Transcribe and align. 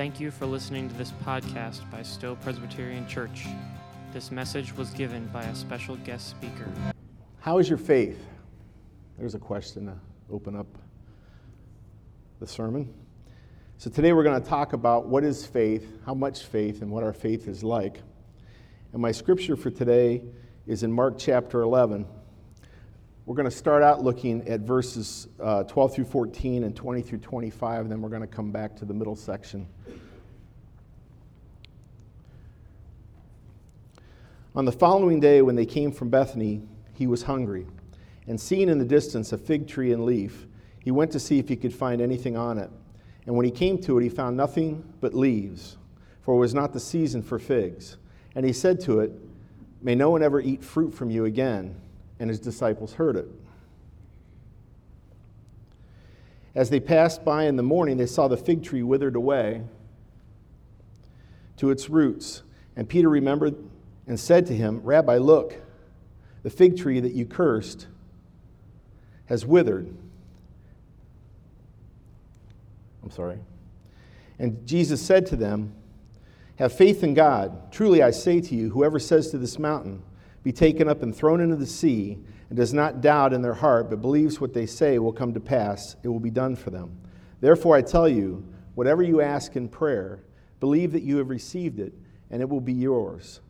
Thank 0.00 0.18
you 0.18 0.30
for 0.30 0.46
listening 0.46 0.88
to 0.88 0.94
this 0.94 1.12
podcast 1.26 1.90
by 1.90 2.02
Stow 2.02 2.34
Presbyterian 2.36 3.06
Church. 3.06 3.44
This 4.14 4.30
message 4.30 4.74
was 4.74 4.88
given 4.92 5.26
by 5.26 5.42
a 5.42 5.54
special 5.54 5.96
guest 5.96 6.30
speaker. 6.30 6.66
How 7.40 7.58
is 7.58 7.68
your 7.68 7.76
faith? 7.76 8.18
There's 9.18 9.34
a 9.34 9.38
question 9.38 9.84
to 9.84 9.94
open 10.32 10.56
up 10.56 10.66
the 12.40 12.46
sermon. 12.46 12.94
So, 13.76 13.90
today 13.90 14.14
we're 14.14 14.22
going 14.22 14.42
to 14.42 14.48
talk 14.48 14.72
about 14.72 15.06
what 15.06 15.22
is 15.22 15.44
faith, 15.44 15.86
how 16.06 16.14
much 16.14 16.46
faith, 16.46 16.80
and 16.80 16.90
what 16.90 17.04
our 17.04 17.12
faith 17.12 17.46
is 17.46 17.62
like. 17.62 18.00
And 18.94 19.02
my 19.02 19.12
scripture 19.12 19.54
for 19.54 19.70
today 19.70 20.22
is 20.66 20.82
in 20.82 20.90
Mark 20.90 21.18
chapter 21.18 21.60
11. 21.60 22.06
We're 23.30 23.36
going 23.36 23.48
to 23.48 23.56
start 23.56 23.84
out 23.84 24.02
looking 24.02 24.48
at 24.48 24.62
verses 24.62 25.28
uh, 25.40 25.62
12 25.62 25.94
through 25.94 26.04
14 26.06 26.64
and 26.64 26.74
20 26.74 27.00
through 27.00 27.18
25, 27.18 27.82
and 27.82 27.92
then 27.92 28.02
we're 28.02 28.08
going 28.08 28.22
to 28.22 28.26
come 28.26 28.50
back 28.50 28.74
to 28.78 28.84
the 28.84 28.92
middle 28.92 29.14
section. 29.14 29.68
On 34.56 34.64
the 34.64 34.72
following 34.72 35.20
day, 35.20 35.42
when 35.42 35.54
they 35.54 35.64
came 35.64 35.92
from 35.92 36.08
Bethany, 36.10 36.60
he 36.92 37.06
was 37.06 37.22
hungry. 37.22 37.68
And 38.26 38.40
seeing 38.40 38.68
in 38.68 38.80
the 38.80 38.84
distance 38.84 39.32
a 39.32 39.38
fig 39.38 39.68
tree 39.68 39.92
and 39.92 40.04
leaf, 40.04 40.48
he 40.82 40.90
went 40.90 41.12
to 41.12 41.20
see 41.20 41.38
if 41.38 41.48
he 41.48 41.54
could 41.54 41.72
find 41.72 42.00
anything 42.00 42.36
on 42.36 42.58
it. 42.58 42.70
And 43.26 43.36
when 43.36 43.44
he 43.44 43.52
came 43.52 43.78
to 43.82 43.96
it, 43.98 44.02
he 44.02 44.08
found 44.08 44.36
nothing 44.36 44.82
but 45.00 45.14
leaves, 45.14 45.76
for 46.22 46.34
it 46.34 46.38
was 46.38 46.52
not 46.52 46.72
the 46.72 46.80
season 46.80 47.22
for 47.22 47.38
figs. 47.38 47.96
And 48.34 48.44
he 48.44 48.52
said 48.52 48.80
to 48.80 48.98
it, 48.98 49.12
May 49.82 49.94
no 49.94 50.10
one 50.10 50.24
ever 50.24 50.40
eat 50.40 50.64
fruit 50.64 50.92
from 50.92 51.12
you 51.12 51.26
again. 51.26 51.80
And 52.20 52.30
his 52.30 52.38
disciples 52.38 52.92
heard 52.92 53.16
it. 53.16 53.26
As 56.54 56.70
they 56.70 56.78
passed 56.78 57.24
by 57.24 57.44
in 57.44 57.56
the 57.56 57.62
morning, 57.62 57.96
they 57.96 58.06
saw 58.06 58.28
the 58.28 58.36
fig 58.36 58.62
tree 58.62 58.82
withered 58.82 59.16
away 59.16 59.62
to 61.56 61.70
its 61.70 61.90
roots. 61.90 62.42
And 62.76 62.88
Peter 62.88 63.08
remembered 63.08 63.56
and 64.06 64.18
said 64.18 64.46
to 64.46 64.56
him, 64.56 64.80
Rabbi, 64.82 65.18
look, 65.18 65.54
the 66.42 66.50
fig 66.50 66.76
tree 66.76 67.00
that 67.00 67.12
you 67.12 67.26
cursed 67.26 67.86
has 69.26 69.46
withered. 69.46 69.94
I'm 73.02 73.10
sorry. 73.10 73.38
And 74.38 74.66
Jesus 74.66 75.00
said 75.00 75.26
to 75.26 75.36
them, 75.36 75.72
Have 76.56 76.72
faith 76.72 77.04
in 77.04 77.14
God. 77.14 77.70
Truly 77.70 78.02
I 78.02 78.10
say 78.10 78.40
to 78.40 78.54
you, 78.54 78.70
whoever 78.70 78.98
says 78.98 79.30
to 79.30 79.38
this 79.38 79.58
mountain, 79.58 80.02
Be 80.42 80.52
taken 80.52 80.88
up 80.88 81.02
and 81.02 81.14
thrown 81.14 81.40
into 81.40 81.56
the 81.56 81.66
sea, 81.66 82.18
and 82.48 82.56
does 82.56 82.74
not 82.74 83.00
doubt 83.00 83.32
in 83.32 83.42
their 83.42 83.54
heart, 83.54 83.90
but 83.90 84.00
believes 84.00 84.40
what 84.40 84.54
they 84.54 84.66
say 84.66 84.98
will 84.98 85.12
come 85.12 85.34
to 85.34 85.40
pass, 85.40 85.96
it 86.02 86.08
will 86.08 86.20
be 86.20 86.30
done 86.30 86.56
for 86.56 86.70
them. 86.70 86.98
Therefore 87.40 87.76
I 87.76 87.82
tell 87.82 88.08
you, 88.08 88.44
whatever 88.74 89.02
you 89.02 89.20
ask 89.20 89.56
in 89.56 89.68
prayer, 89.68 90.24
believe 90.58 90.92
that 90.92 91.02
you 91.02 91.18
have 91.18 91.30
received 91.30 91.78
it, 91.78 91.92
and 92.30 92.42
it 92.42 92.48
will 92.48 92.60
be 92.60 92.72
yours. 92.72 93.40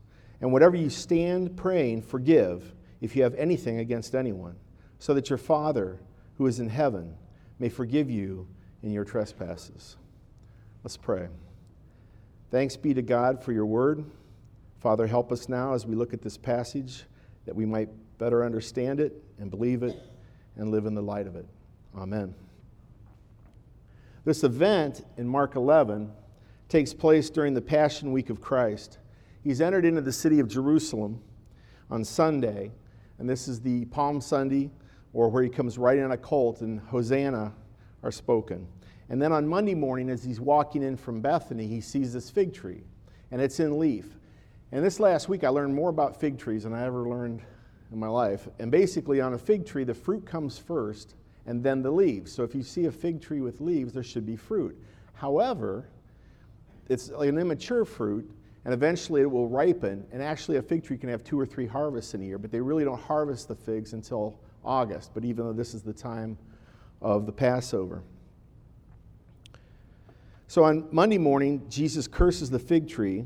And 0.40 0.52
whatever 0.52 0.76
you 0.76 0.90
stand 0.90 1.56
praying, 1.56 2.02
forgive 2.02 2.74
if 3.00 3.16
you 3.16 3.22
have 3.22 3.34
anything 3.34 3.78
against 3.78 4.14
anyone, 4.14 4.56
so 4.98 5.14
that 5.14 5.30
your 5.30 5.38
Father 5.38 6.00
who 6.36 6.46
is 6.46 6.60
in 6.60 6.68
heaven 6.68 7.14
may 7.58 7.68
forgive 7.68 8.10
you 8.10 8.46
in 8.82 8.90
your 8.90 9.04
trespasses. 9.04 9.96
Let's 10.82 10.96
pray. 10.96 11.28
Thanks 12.50 12.76
be 12.76 12.94
to 12.94 13.02
God 13.02 13.42
for 13.42 13.52
your 13.52 13.66
word. 13.66 14.04
Father, 14.80 15.06
help 15.06 15.30
us 15.30 15.46
now 15.46 15.74
as 15.74 15.84
we 15.84 15.94
look 15.94 16.14
at 16.14 16.22
this 16.22 16.38
passage 16.38 17.04
that 17.44 17.54
we 17.54 17.66
might 17.66 17.90
better 18.16 18.44
understand 18.44 18.98
it 18.98 19.12
and 19.38 19.50
believe 19.50 19.82
it 19.82 19.94
and 20.56 20.70
live 20.70 20.86
in 20.86 20.94
the 20.94 21.02
light 21.02 21.26
of 21.26 21.36
it. 21.36 21.46
Amen. 21.96 22.34
This 24.24 24.42
event 24.42 25.04
in 25.18 25.28
Mark 25.28 25.54
11 25.54 26.10
takes 26.70 26.94
place 26.94 27.28
during 27.28 27.52
the 27.52 27.60
Passion 27.60 28.10
Week 28.10 28.30
of 28.30 28.40
Christ. 28.40 28.98
He's 29.44 29.60
entered 29.60 29.84
into 29.84 30.00
the 30.00 30.12
city 30.12 30.40
of 30.40 30.48
Jerusalem 30.48 31.20
on 31.90 32.02
Sunday, 32.02 32.70
and 33.18 33.28
this 33.28 33.48
is 33.48 33.60
the 33.60 33.84
Palm 33.86 34.18
Sunday, 34.20 34.70
or 35.12 35.28
where 35.28 35.42
he 35.42 35.50
comes 35.50 35.76
riding 35.76 36.04
on 36.04 36.12
a 36.12 36.16
colt, 36.16 36.62
and 36.62 36.80
Hosanna 36.80 37.52
are 38.02 38.12
spoken. 38.12 38.66
And 39.10 39.20
then 39.20 39.32
on 39.32 39.46
Monday 39.46 39.74
morning, 39.74 40.08
as 40.08 40.24
he's 40.24 40.40
walking 40.40 40.82
in 40.82 40.96
from 40.96 41.20
Bethany, 41.20 41.66
he 41.66 41.82
sees 41.82 42.14
this 42.14 42.30
fig 42.30 42.54
tree, 42.54 42.84
and 43.30 43.42
it's 43.42 43.60
in 43.60 43.78
leaf. 43.78 44.16
And 44.72 44.84
this 44.84 45.00
last 45.00 45.28
week, 45.28 45.42
I 45.42 45.48
learned 45.48 45.74
more 45.74 45.90
about 45.90 46.20
fig 46.20 46.38
trees 46.38 46.62
than 46.62 46.72
I 46.72 46.84
ever 46.86 47.08
learned 47.08 47.42
in 47.92 47.98
my 47.98 48.06
life. 48.06 48.48
And 48.58 48.70
basically, 48.70 49.20
on 49.20 49.34
a 49.34 49.38
fig 49.38 49.66
tree, 49.66 49.84
the 49.84 49.94
fruit 49.94 50.24
comes 50.24 50.58
first, 50.58 51.16
and 51.46 51.62
then 51.62 51.82
the 51.82 51.90
leaves. 51.90 52.30
So 52.30 52.44
if 52.44 52.54
you 52.54 52.62
see 52.62 52.84
a 52.84 52.92
fig 52.92 53.20
tree 53.20 53.40
with 53.40 53.60
leaves, 53.60 53.92
there 53.92 54.04
should 54.04 54.26
be 54.26 54.36
fruit. 54.36 54.80
However, 55.14 55.88
it's 56.88 57.08
an 57.08 57.38
immature 57.38 57.84
fruit, 57.84 58.30
and 58.64 58.72
eventually 58.72 59.22
it 59.22 59.30
will 59.30 59.48
ripen. 59.48 60.06
And 60.12 60.22
actually, 60.22 60.58
a 60.58 60.62
fig 60.62 60.84
tree 60.84 60.96
can 60.96 61.08
have 61.08 61.24
two 61.24 61.38
or 61.38 61.46
three 61.46 61.66
harvests 61.66 62.14
in 62.14 62.22
a 62.22 62.24
year, 62.24 62.38
but 62.38 62.52
they 62.52 62.60
really 62.60 62.84
don't 62.84 63.00
harvest 63.00 63.48
the 63.48 63.56
figs 63.56 63.92
until 63.92 64.38
August. 64.64 65.10
But 65.14 65.24
even 65.24 65.46
though 65.46 65.52
this 65.52 65.74
is 65.74 65.82
the 65.82 65.92
time 65.92 66.38
of 67.02 67.26
the 67.26 67.32
Passover. 67.32 68.02
So 70.46 70.64
on 70.64 70.88
Monday 70.90 71.18
morning, 71.18 71.62
Jesus 71.68 72.06
curses 72.06 72.50
the 72.50 72.58
fig 72.58 72.88
tree. 72.88 73.24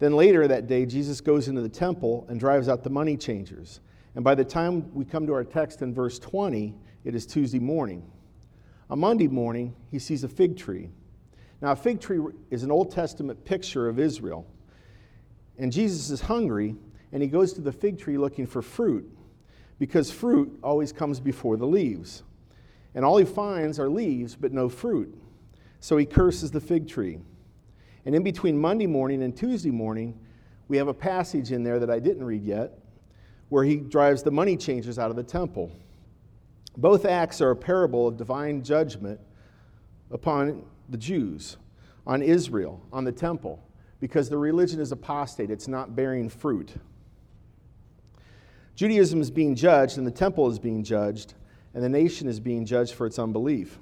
Then 0.00 0.16
later 0.16 0.48
that 0.48 0.66
day, 0.66 0.86
Jesus 0.86 1.20
goes 1.20 1.46
into 1.46 1.60
the 1.60 1.68
temple 1.68 2.26
and 2.28 2.40
drives 2.40 2.68
out 2.68 2.82
the 2.82 2.90
money 2.90 3.16
changers. 3.16 3.80
And 4.14 4.24
by 4.24 4.34
the 4.34 4.44
time 4.44 4.92
we 4.94 5.04
come 5.04 5.26
to 5.26 5.34
our 5.34 5.44
text 5.44 5.82
in 5.82 5.94
verse 5.94 6.18
20, 6.18 6.74
it 7.04 7.14
is 7.14 7.26
Tuesday 7.26 7.58
morning. 7.58 8.10
On 8.88 8.98
Monday 8.98 9.28
morning, 9.28 9.76
he 9.90 9.98
sees 9.98 10.24
a 10.24 10.28
fig 10.28 10.56
tree. 10.56 10.88
Now, 11.60 11.72
a 11.72 11.76
fig 11.76 12.00
tree 12.00 12.18
is 12.50 12.62
an 12.62 12.70
Old 12.70 12.90
Testament 12.90 13.44
picture 13.44 13.88
of 13.88 13.98
Israel. 13.98 14.46
And 15.58 15.70
Jesus 15.70 16.08
is 16.08 16.22
hungry, 16.22 16.74
and 17.12 17.22
he 17.22 17.28
goes 17.28 17.52
to 17.52 17.60
the 17.60 17.70
fig 17.70 17.98
tree 17.98 18.16
looking 18.16 18.46
for 18.46 18.62
fruit, 18.62 19.06
because 19.78 20.10
fruit 20.10 20.58
always 20.62 20.92
comes 20.92 21.20
before 21.20 21.58
the 21.58 21.66
leaves. 21.66 22.22
And 22.94 23.04
all 23.04 23.18
he 23.18 23.26
finds 23.26 23.78
are 23.78 23.90
leaves, 23.90 24.34
but 24.34 24.52
no 24.52 24.70
fruit. 24.70 25.14
So 25.78 25.98
he 25.98 26.06
curses 26.06 26.50
the 26.50 26.60
fig 26.60 26.88
tree. 26.88 27.18
And 28.10 28.16
in 28.16 28.24
between 28.24 28.58
Monday 28.58 28.88
morning 28.88 29.22
and 29.22 29.36
Tuesday 29.36 29.70
morning, 29.70 30.18
we 30.66 30.76
have 30.78 30.88
a 30.88 30.92
passage 30.92 31.52
in 31.52 31.62
there 31.62 31.78
that 31.78 31.90
I 31.90 32.00
didn't 32.00 32.24
read 32.24 32.42
yet, 32.42 32.76
where 33.50 33.62
he 33.62 33.76
drives 33.76 34.24
the 34.24 34.32
money 34.32 34.56
changers 34.56 34.98
out 34.98 35.10
of 35.10 35.16
the 35.16 35.22
temple. 35.22 35.70
Both 36.76 37.04
acts 37.04 37.40
are 37.40 37.52
a 37.52 37.56
parable 37.56 38.08
of 38.08 38.16
divine 38.16 38.64
judgment 38.64 39.20
upon 40.10 40.64
the 40.88 40.96
Jews, 40.96 41.56
on 42.04 42.20
Israel, 42.20 42.84
on 42.92 43.04
the 43.04 43.12
temple 43.12 43.62
because 44.00 44.28
the 44.28 44.38
religion 44.38 44.80
is 44.80 44.90
apostate, 44.90 45.48
it's 45.48 45.68
not 45.68 45.94
bearing 45.94 46.28
fruit. 46.28 46.74
Judaism 48.74 49.20
is 49.20 49.30
being 49.30 49.54
judged, 49.54 49.98
and 49.98 50.04
the 50.04 50.10
temple 50.10 50.50
is 50.50 50.58
being 50.58 50.82
judged, 50.82 51.34
and 51.74 51.84
the 51.84 51.88
nation 51.88 52.26
is 52.26 52.40
being 52.40 52.66
judged 52.66 52.92
for 52.94 53.06
its 53.06 53.20
unbelief. 53.20 53.78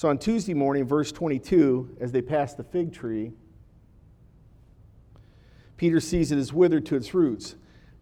So 0.00 0.08
on 0.08 0.16
Tuesday 0.16 0.54
morning, 0.54 0.86
verse 0.86 1.12
22, 1.12 1.98
as 2.00 2.10
they 2.10 2.22
pass 2.22 2.54
the 2.54 2.64
fig 2.64 2.90
tree, 2.90 3.32
Peter 5.76 6.00
sees 6.00 6.32
it 6.32 6.38
is 6.38 6.54
withered 6.54 6.86
to 6.86 6.96
its 6.96 7.12
roots. 7.12 7.54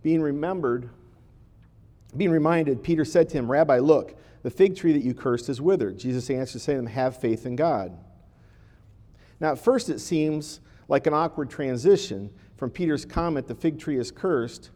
Being 0.04 0.22
remembered, 0.22 0.90
being 2.16 2.30
reminded, 2.30 2.84
Peter 2.84 3.04
said 3.04 3.28
to 3.30 3.38
him, 3.38 3.50
Rabbi, 3.50 3.80
look, 3.80 4.16
the 4.44 4.50
fig 4.50 4.76
tree 4.76 4.92
that 4.92 5.02
you 5.02 5.12
cursed 5.12 5.48
is 5.48 5.60
withered. 5.60 5.98
Jesus 5.98 6.30
answered, 6.30 6.60
saying 6.60 6.78
to 6.78 6.84
them, 6.84 6.92
Have 6.92 7.16
faith 7.16 7.46
in 7.46 7.56
God. 7.56 7.98
Now, 9.40 9.50
at 9.50 9.58
first, 9.58 9.88
it 9.88 9.98
seems 9.98 10.60
like 10.86 11.08
an 11.08 11.14
awkward 11.14 11.50
transition 11.50 12.30
from 12.56 12.70
Peter's 12.70 13.04
comment, 13.04 13.48
the 13.48 13.56
fig 13.56 13.76
tree 13.76 13.98
is 13.98 14.12
cursed 14.12 14.70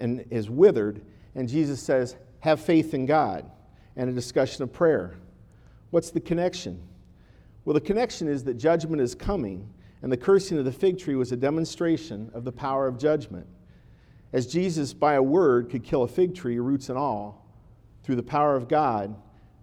and 0.00 0.24
is 0.30 0.48
withered, 0.48 1.04
and 1.34 1.46
Jesus 1.46 1.82
says, 1.82 2.16
have 2.40 2.58
faith 2.58 2.94
in 2.94 3.04
God, 3.04 3.50
and 3.96 4.08
a 4.08 4.14
discussion 4.14 4.62
of 4.62 4.72
prayer. 4.72 5.18
What's 5.94 6.10
the 6.10 6.18
connection? 6.18 6.82
Well, 7.64 7.74
the 7.74 7.80
connection 7.80 8.26
is 8.26 8.42
that 8.44 8.54
judgment 8.54 9.00
is 9.00 9.14
coming, 9.14 9.72
and 10.02 10.10
the 10.10 10.16
cursing 10.16 10.58
of 10.58 10.64
the 10.64 10.72
fig 10.72 10.98
tree 10.98 11.14
was 11.14 11.30
a 11.30 11.36
demonstration 11.36 12.32
of 12.34 12.42
the 12.42 12.50
power 12.50 12.88
of 12.88 12.98
judgment. 12.98 13.46
As 14.32 14.48
Jesus, 14.48 14.92
by 14.92 15.14
a 15.14 15.22
word, 15.22 15.70
could 15.70 15.84
kill 15.84 16.02
a 16.02 16.08
fig 16.08 16.34
tree, 16.34 16.58
roots 16.58 16.88
and 16.88 16.98
all, 16.98 17.46
through 18.02 18.16
the 18.16 18.24
power 18.24 18.56
of 18.56 18.66
God, 18.66 19.14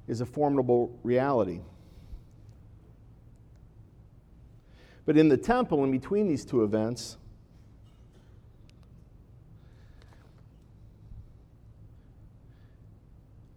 is 0.07 0.22
a 0.22 0.25
formidable 0.25 0.98
reality. 1.04 1.60
But 5.06 5.18
in 5.18 5.27
the 5.27 5.36
temple, 5.36 5.84
in 5.84 5.92
between 5.92 6.30
these 6.30 6.45
two 6.45 6.63
events, 6.63 7.18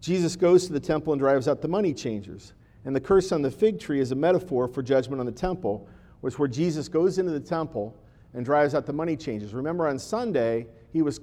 Jesus 0.01 0.35
goes 0.35 0.67
to 0.67 0.73
the 0.73 0.79
temple 0.81 1.13
and 1.13 1.21
drives 1.21 1.47
out 1.47 1.61
the 1.61 1.69
money 1.69 1.93
changers. 1.93 2.51
And 2.85 2.95
the 2.95 3.01
curse 3.01 3.31
on 3.31 3.41
the 3.41 3.51
fig 3.51 3.79
tree 3.79 3.99
is 3.99 4.11
a 4.11 4.15
metaphor 4.15 4.67
for 4.67 4.81
judgment 4.83 5.19
on 5.19 5.25
the 5.25 5.31
temple, 5.31 5.87
which 6.21 6.39
where 6.39 6.47
Jesus 6.47 6.87
goes 6.87 7.17
into 7.17 7.31
the 7.31 7.39
temple 7.39 7.97
and 8.33 8.45
drives 8.45 8.75
out 8.75 8.85
the 8.85 8.93
money 8.93 9.17
changers. 9.17 9.53
Remember 9.53 9.87
on 9.87 9.97
Sunday, 9.97 10.67
he 10.93 11.01
was 11.01 11.19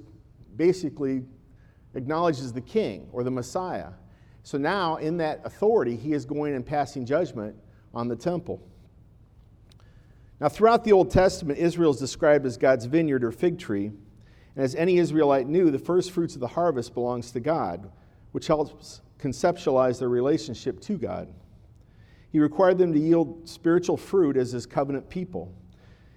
basically 0.56 1.22
acknowledged 1.94 2.40
as 2.40 2.52
the 2.52 2.60
king 2.60 3.08
or 3.12 3.22
the 3.22 3.30
Messiah. 3.30 3.90
So 4.42 4.58
now, 4.58 4.96
in 4.96 5.16
that 5.18 5.40
authority, 5.44 5.96
he 5.96 6.12
is 6.14 6.24
going 6.24 6.54
and 6.54 6.66
passing 6.66 7.06
judgment 7.06 7.54
on 7.94 8.08
the 8.08 8.16
temple. 8.16 8.60
Now, 10.40 10.48
throughout 10.48 10.82
the 10.82 10.90
Old 10.90 11.12
Testament, 11.12 11.60
Israel 11.60 11.92
is 11.92 12.00
described 12.00 12.44
as 12.44 12.56
God's 12.56 12.86
vineyard 12.86 13.22
or 13.22 13.30
fig 13.30 13.58
tree. 13.58 13.92
And 14.56 14.64
as 14.64 14.74
any 14.74 14.98
Israelite 14.98 15.46
knew, 15.46 15.70
the 15.70 15.78
first 15.78 16.10
fruits 16.10 16.34
of 16.34 16.40
the 16.40 16.48
harvest 16.48 16.94
belongs 16.94 17.30
to 17.32 17.40
God, 17.40 17.92
which 18.32 18.48
helps 18.48 19.00
conceptualize 19.20 20.00
their 20.00 20.08
relationship 20.08 20.80
to 20.80 20.98
God. 20.98 21.32
He 22.32 22.40
required 22.40 22.79
them 22.79 22.93
to 22.94 22.99
yield 22.99 23.46
spiritual 23.46 23.99
fruit 23.99 24.38
as 24.38 24.52
his 24.52 24.64
covenant 24.64 25.11
people. 25.11 25.55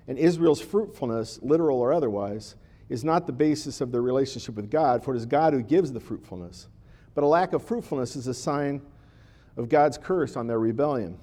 And 0.07 0.17
Israel's 0.17 0.61
fruitfulness, 0.61 1.39
literal 1.41 1.79
or 1.79 1.91
otherwise, 1.91 2.55
is 2.87 3.03
not 3.03 3.27
the 3.27 3.33
basis 3.33 3.81
of 3.81 3.91
their 3.91 4.01
relationship 4.01 4.55
with 4.55 4.71
God, 4.71 5.03
for 5.03 5.13
it 5.13 5.17
is 5.17 5.25
God 5.25 5.53
who 5.53 5.61
gives 5.61 5.91
the 5.91 5.99
fruitfulness. 5.99 6.69
But 7.15 7.23
a 7.23 7.27
lack 7.27 7.53
of 7.53 7.63
fruitfulness 7.63 8.15
is 8.15 8.27
a 8.27 8.33
sign 8.33 8.81
of 9.57 9.67
God's 9.67 9.97
curse 9.97 10.37
on 10.37 10.47
their 10.47 10.59
rebellion. 10.59 11.17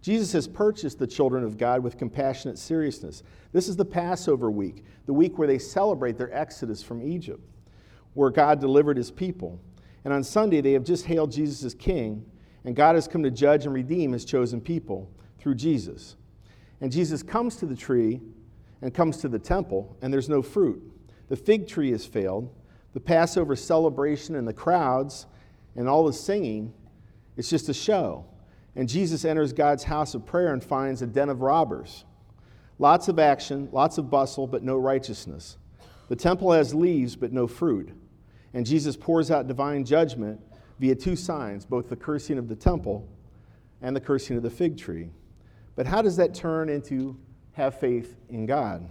Jesus 0.00 0.32
has 0.32 0.48
purchased 0.48 0.98
the 0.98 1.06
children 1.06 1.44
of 1.44 1.58
God 1.58 1.82
with 1.82 1.96
compassionate 1.98 2.58
seriousness. 2.58 3.22
This 3.52 3.68
is 3.68 3.76
the 3.76 3.84
Passover 3.84 4.50
week, 4.50 4.84
the 5.06 5.12
week 5.12 5.38
where 5.38 5.46
they 5.46 5.58
celebrate 5.58 6.16
their 6.16 6.32
exodus 6.36 6.82
from 6.82 7.02
Egypt, 7.02 7.42
where 8.14 8.30
God 8.30 8.60
delivered 8.60 8.96
his 8.96 9.10
people. 9.10 9.60
And 10.04 10.12
on 10.12 10.24
Sunday, 10.24 10.60
they 10.60 10.72
have 10.72 10.84
just 10.84 11.06
hailed 11.06 11.30
Jesus 11.30 11.64
as 11.64 11.74
king, 11.74 12.24
and 12.64 12.74
God 12.74 12.94
has 12.94 13.08
come 13.08 13.22
to 13.22 13.30
judge 13.30 13.64
and 13.64 13.74
redeem 13.74 14.12
his 14.12 14.24
chosen 14.24 14.60
people 14.60 15.10
through 15.38 15.54
Jesus. 15.54 16.16
And 16.80 16.90
Jesus 16.90 17.22
comes 17.22 17.56
to 17.56 17.66
the 17.66 17.76
tree 17.76 18.20
and 18.80 18.92
comes 18.92 19.18
to 19.18 19.28
the 19.28 19.38
temple, 19.38 19.96
and 20.02 20.12
there's 20.12 20.28
no 20.28 20.42
fruit. 20.42 20.82
The 21.28 21.36
fig 21.36 21.68
tree 21.68 21.92
has 21.92 22.04
failed. 22.04 22.52
The 22.92 23.00
Passover 23.00 23.56
celebration 23.56 24.34
and 24.34 24.46
the 24.46 24.52
crowds 24.52 25.26
and 25.76 25.88
all 25.88 26.04
the 26.04 26.12
singing, 26.12 26.74
it's 27.36 27.48
just 27.48 27.68
a 27.68 27.74
show. 27.74 28.26
And 28.74 28.88
Jesus 28.88 29.24
enters 29.24 29.52
God's 29.52 29.84
house 29.84 30.14
of 30.14 30.26
prayer 30.26 30.52
and 30.52 30.62
finds 30.62 31.02
a 31.02 31.06
den 31.06 31.28
of 31.28 31.40
robbers. 31.40 32.04
Lots 32.78 33.08
of 33.08 33.18
action, 33.18 33.68
lots 33.70 33.98
of 33.98 34.10
bustle, 34.10 34.46
but 34.46 34.62
no 34.62 34.76
righteousness. 34.76 35.56
The 36.08 36.16
temple 36.16 36.52
has 36.52 36.74
leaves, 36.74 37.16
but 37.16 37.32
no 37.32 37.46
fruit. 37.46 37.90
And 38.54 38.66
Jesus 38.66 38.96
pours 38.96 39.30
out 39.30 39.46
divine 39.48 39.84
judgment 39.84 40.40
via 40.78 40.94
two 40.94 41.16
signs 41.16 41.64
both 41.64 41.88
the 41.88 41.96
cursing 41.96 42.38
of 42.38 42.48
the 42.48 42.56
temple 42.56 43.08
and 43.80 43.96
the 43.96 44.00
cursing 44.00 44.36
of 44.36 44.42
the 44.42 44.50
fig 44.50 44.76
tree. 44.76 45.10
But 45.74 45.86
how 45.86 46.02
does 46.02 46.16
that 46.16 46.34
turn 46.34 46.68
into 46.68 47.16
have 47.52 47.78
faith 47.78 48.16
in 48.28 48.46
God? 48.46 48.88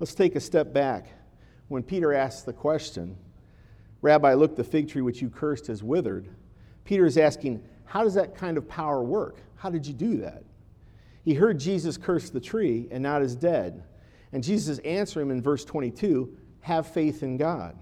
Let's 0.00 0.14
take 0.14 0.34
a 0.34 0.40
step 0.40 0.72
back. 0.72 1.08
When 1.68 1.82
Peter 1.82 2.12
asks 2.12 2.42
the 2.42 2.52
question, 2.52 3.16
Rabbi, 4.02 4.34
look, 4.34 4.56
the 4.56 4.64
fig 4.64 4.88
tree 4.88 5.02
which 5.02 5.22
you 5.22 5.30
cursed 5.30 5.68
has 5.68 5.82
withered, 5.82 6.28
Peter 6.84 7.06
is 7.06 7.16
asking, 7.16 7.62
how 7.84 8.02
does 8.02 8.14
that 8.14 8.34
kind 8.34 8.58
of 8.58 8.68
power 8.68 9.02
work? 9.02 9.38
How 9.56 9.70
did 9.70 9.86
you 9.86 9.94
do 9.94 10.18
that? 10.18 10.44
He 11.24 11.32
heard 11.32 11.58
Jesus 11.58 11.96
curse 11.96 12.28
the 12.28 12.40
tree, 12.40 12.86
and 12.90 13.02
now 13.02 13.16
it 13.16 13.22
is 13.22 13.34
dead. 13.34 13.82
And 14.32 14.42
Jesus 14.42 14.78
answered 14.80 15.22
him 15.22 15.30
in 15.30 15.40
verse 15.40 15.64
22 15.64 16.36
have 16.64 16.86
faith 16.86 17.22
in 17.22 17.36
God. 17.36 17.76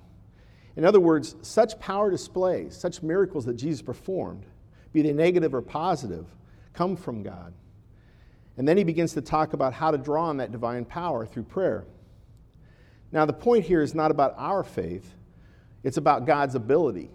In 0.74 0.84
other 0.84 0.98
words, 0.98 1.36
such 1.42 1.78
power 1.78 2.10
displays, 2.10 2.76
such 2.76 3.00
miracles 3.00 3.44
that 3.44 3.54
Jesus 3.54 3.80
performed, 3.80 4.44
be 4.92 5.02
they 5.02 5.12
negative 5.12 5.54
or 5.54 5.62
positive, 5.62 6.26
come 6.72 6.96
from 6.96 7.22
God. 7.22 7.54
And 8.56 8.66
then 8.66 8.76
he 8.76 8.82
begins 8.82 9.14
to 9.14 9.20
talk 9.20 9.52
about 9.52 9.72
how 9.72 9.92
to 9.92 9.98
draw 9.98 10.24
on 10.24 10.38
that 10.38 10.50
divine 10.50 10.84
power 10.84 11.24
through 11.24 11.44
prayer. 11.44 11.84
Now, 13.12 13.24
the 13.24 13.32
point 13.32 13.64
here 13.64 13.82
is 13.82 13.94
not 13.94 14.10
about 14.10 14.34
our 14.36 14.64
faith, 14.64 15.14
it's 15.84 15.96
about 15.96 16.26
God's 16.26 16.56
ability. 16.56 17.08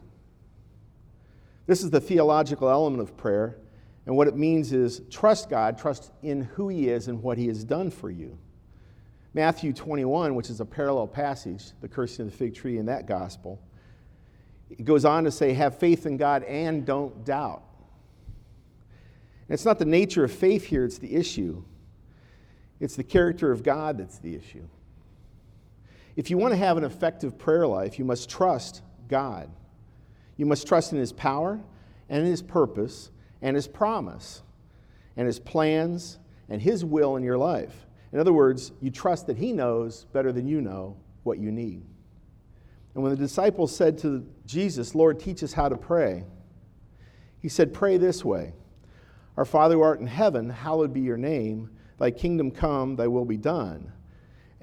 This 1.65 1.83
is 1.83 1.89
the 1.89 1.99
theological 1.99 2.69
element 2.69 3.01
of 3.01 3.17
prayer. 3.17 3.57
And 4.05 4.15
what 4.15 4.29
it 4.29 4.37
means 4.37 4.71
is 4.71 5.01
trust 5.09 5.49
God, 5.49 5.77
trust 5.77 6.13
in 6.23 6.43
who 6.43 6.69
He 6.69 6.87
is 6.87 7.09
and 7.09 7.21
what 7.21 7.37
He 7.37 7.47
has 7.47 7.65
done 7.65 7.91
for 7.91 8.09
you. 8.09 8.37
Matthew 9.37 9.71
21, 9.71 10.33
which 10.33 10.49
is 10.49 10.61
a 10.61 10.65
parallel 10.65 11.05
passage, 11.05 11.65
the 11.79 11.87
cursing 11.87 12.25
of 12.25 12.31
the 12.31 12.35
fig 12.35 12.55
tree 12.55 12.79
in 12.79 12.87
that 12.87 13.05
gospel, 13.05 13.61
it 14.67 14.83
goes 14.83 15.05
on 15.05 15.25
to 15.25 15.31
say, 15.31 15.53
Have 15.53 15.77
faith 15.77 16.07
in 16.07 16.17
God 16.17 16.41
and 16.41 16.83
don't 16.83 17.23
doubt. 17.23 17.61
And 19.47 19.53
it's 19.53 19.63
not 19.63 19.77
the 19.77 19.85
nature 19.85 20.23
of 20.23 20.31
faith 20.31 20.65
here, 20.65 20.83
it's 20.83 20.97
the 20.97 21.13
issue. 21.13 21.63
It's 22.79 22.95
the 22.95 23.03
character 23.03 23.51
of 23.51 23.61
God 23.61 23.99
that's 23.99 24.17
the 24.17 24.35
issue. 24.35 24.67
If 26.15 26.31
you 26.31 26.39
want 26.39 26.53
to 26.53 26.57
have 26.57 26.77
an 26.77 26.83
effective 26.83 27.37
prayer 27.37 27.67
life, 27.67 27.99
you 27.99 28.05
must 28.05 28.31
trust 28.31 28.81
God. 29.07 29.51
You 30.35 30.47
must 30.47 30.65
trust 30.65 30.93
in 30.93 30.97
His 30.97 31.13
power 31.13 31.59
and 32.09 32.25
His 32.25 32.41
purpose 32.41 33.11
and 33.43 33.55
His 33.55 33.67
promise 33.67 34.41
and 35.15 35.27
His 35.27 35.37
plans 35.37 36.17
and 36.49 36.59
His 36.59 36.83
will 36.83 37.17
in 37.17 37.23
your 37.23 37.37
life. 37.37 37.86
In 38.11 38.19
other 38.19 38.33
words, 38.33 38.71
you 38.81 38.91
trust 38.91 39.27
that 39.27 39.37
He 39.37 39.51
knows 39.51 40.05
better 40.13 40.31
than 40.31 40.47
you 40.47 40.61
know 40.61 40.97
what 41.23 41.39
you 41.39 41.51
need. 41.51 41.83
And 42.93 43.03
when 43.03 43.11
the 43.11 43.17
disciples 43.17 43.75
said 43.75 43.97
to 43.99 44.25
Jesus, 44.45 44.95
Lord, 44.95 45.19
teach 45.19 45.43
us 45.43 45.53
how 45.53 45.69
to 45.69 45.77
pray, 45.77 46.23
He 47.39 47.49
said, 47.49 47.73
Pray 47.73 47.97
this 47.97 48.23
way 48.23 48.53
Our 49.35 49.45
Father 49.45 49.75
who 49.75 49.81
art 49.81 49.99
in 49.99 50.07
heaven, 50.07 50.49
hallowed 50.49 50.93
be 50.93 51.01
your 51.01 51.17
name. 51.17 51.69
Thy 51.99 52.11
kingdom 52.11 52.51
come, 52.51 52.95
thy 52.95 53.07
will 53.07 53.25
be 53.25 53.37
done. 53.37 53.91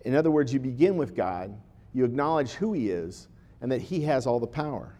In 0.04 0.14
other 0.14 0.30
words, 0.30 0.52
you 0.52 0.60
begin 0.60 0.96
with 0.96 1.16
God, 1.16 1.52
you 1.92 2.04
acknowledge 2.04 2.52
who 2.52 2.72
He 2.72 2.90
is, 2.90 3.28
and 3.60 3.72
that 3.72 3.82
He 3.82 4.02
has 4.02 4.26
all 4.26 4.38
the 4.38 4.46
power 4.46 4.96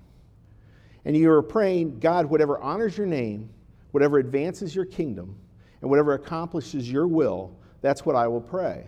and 1.05 1.17
you 1.17 1.31
are 1.31 1.43
praying, 1.43 1.99
God, 1.99 2.27
whatever 2.27 2.59
honors 2.59 2.97
your 2.97 3.07
name, 3.07 3.51
whatever 3.91 4.19
advances 4.19 4.75
your 4.75 4.87
kingdom, 4.87 5.37
and 5.81 5.91
whatever 5.91 6.15
accomplishes 6.15 6.91
your 6.91 7.07
will, 7.07 7.57
that's 7.85 8.07
what 8.07 8.17
I 8.17 8.27
will 8.29 8.41
pray. 8.41 8.87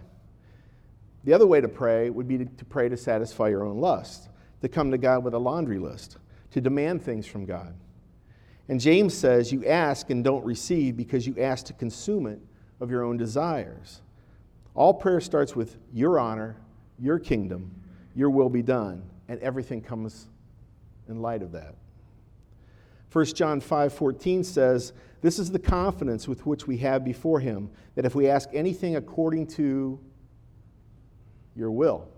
The 1.24 1.34
other 1.34 1.46
way 1.46 1.60
to 1.60 1.68
pray 1.68 2.08
would 2.08 2.26
be 2.26 2.38
to, 2.38 2.64
pray 2.64 2.88
to 2.88 2.96
satisfy 2.96 3.50
your 3.50 3.62
own 3.62 3.78
lust, 3.78 4.30
to 4.62 4.70
come 4.70 4.90
to 4.90 4.96
God 4.96 5.22
with 5.22 5.34
a 5.34 5.38
laundry 5.38 5.78
list, 5.78 6.16
to 6.52 6.62
demand 6.62 7.02
things 7.02 7.26
from 7.26 7.44
God. 7.44 7.74
And 8.68 8.80
James 8.80 9.12
says, 9.12 9.52
You 9.52 9.66
ask 9.66 10.08
and 10.08 10.24
don't 10.24 10.42
receive 10.46 10.96
because 10.96 11.26
you 11.26 11.38
ask 11.38 11.66
to 11.66 11.74
consume 11.74 12.26
it 12.26 12.40
of 12.80 12.90
your 12.90 13.04
own 13.04 13.18
desires. 13.18 14.00
All 14.74 14.94
prayer 14.94 15.20
starts 15.20 15.54
with 15.54 15.76
your 15.92 16.18
honor, 16.18 16.56
your 16.98 17.18
kingdom, 17.18 17.70
your 18.14 18.30
will 18.30 18.48
be 18.48 18.62
done, 18.62 19.02
and 19.28 19.38
everything 19.40 19.82
comes 19.82 20.28
in 21.06 21.20
light 21.20 21.42
of 21.42 21.52
that. 21.52 21.74
1 23.10 23.24
John 23.34 23.60
5:14 23.60 24.44
says, 24.44 24.92
"This 25.20 25.38
is 25.38 25.50
the 25.50 25.58
confidence 25.58 26.26
with 26.28 26.44
which 26.44 26.66
we 26.66 26.78
have 26.78 27.04
before 27.04 27.40
him, 27.40 27.70
that 27.94 28.04
if 28.04 28.14
we 28.14 28.28
ask 28.28 28.48
anything 28.52 28.96
according 28.96 29.46
to 29.48 29.98
your 31.54 31.70
will, 31.70 32.08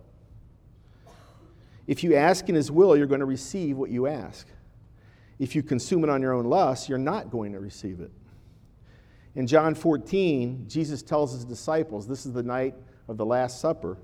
if 1.87 2.02
you 2.02 2.14
ask 2.14 2.49
in 2.49 2.54
his 2.54 2.71
will, 2.71 2.97
you're 2.97 3.07
going 3.07 3.21
to 3.21 3.26
receive 3.26 3.78
what 3.78 3.90
you 3.90 4.07
ask. 4.07 4.47
If 5.38 5.54
you 5.54 5.62
consume 5.62 6.02
it 6.04 6.11
on 6.11 6.21
your 6.21 6.33
own 6.33 6.47
lust, 6.47 6.88
you're 6.88 6.99
not 6.99 7.30
going 7.30 7.52
to 7.52 7.61
receive 7.61 8.00
it." 8.00 8.11
In 9.35 9.47
John 9.47 9.75
14, 9.75 10.64
Jesus 10.66 11.02
tells 11.02 11.33
his 11.33 11.45
disciples, 11.45 12.09
this 12.09 12.26
is 12.26 12.33
the 12.33 12.42
night 12.42 12.75
of 13.07 13.16
the 13.18 13.25
Last 13.25 13.61
Supper. 13.61 13.99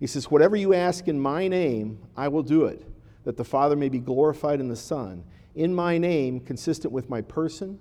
He 0.00 0.06
says, 0.08 0.30
Whatever 0.30 0.56
you 0.56 0.74
ask 0.74 1.06
in 1.06 1.18
my 1.18 1.46
name, 1.46 2.00
I 2.16 2.26
will 2.26 2.42
do 2.42 2.64
it, 2.64 2.84
that 3.22 3.36
the 3.36 3.44
Father 3.44 3.76
may 3.76 3.88
be 3.88 4.00
glorified 4.00 4.58
in 4.58 4.68
the 4.68 4.76
Son 4.76 5.22
in 5.54 5.74
my 5.74 5.98
name, 5.98 6.40
consistent 6.40 6.92
with 6.92 7.08
my 7.08 7.20
person, 7.20 7.78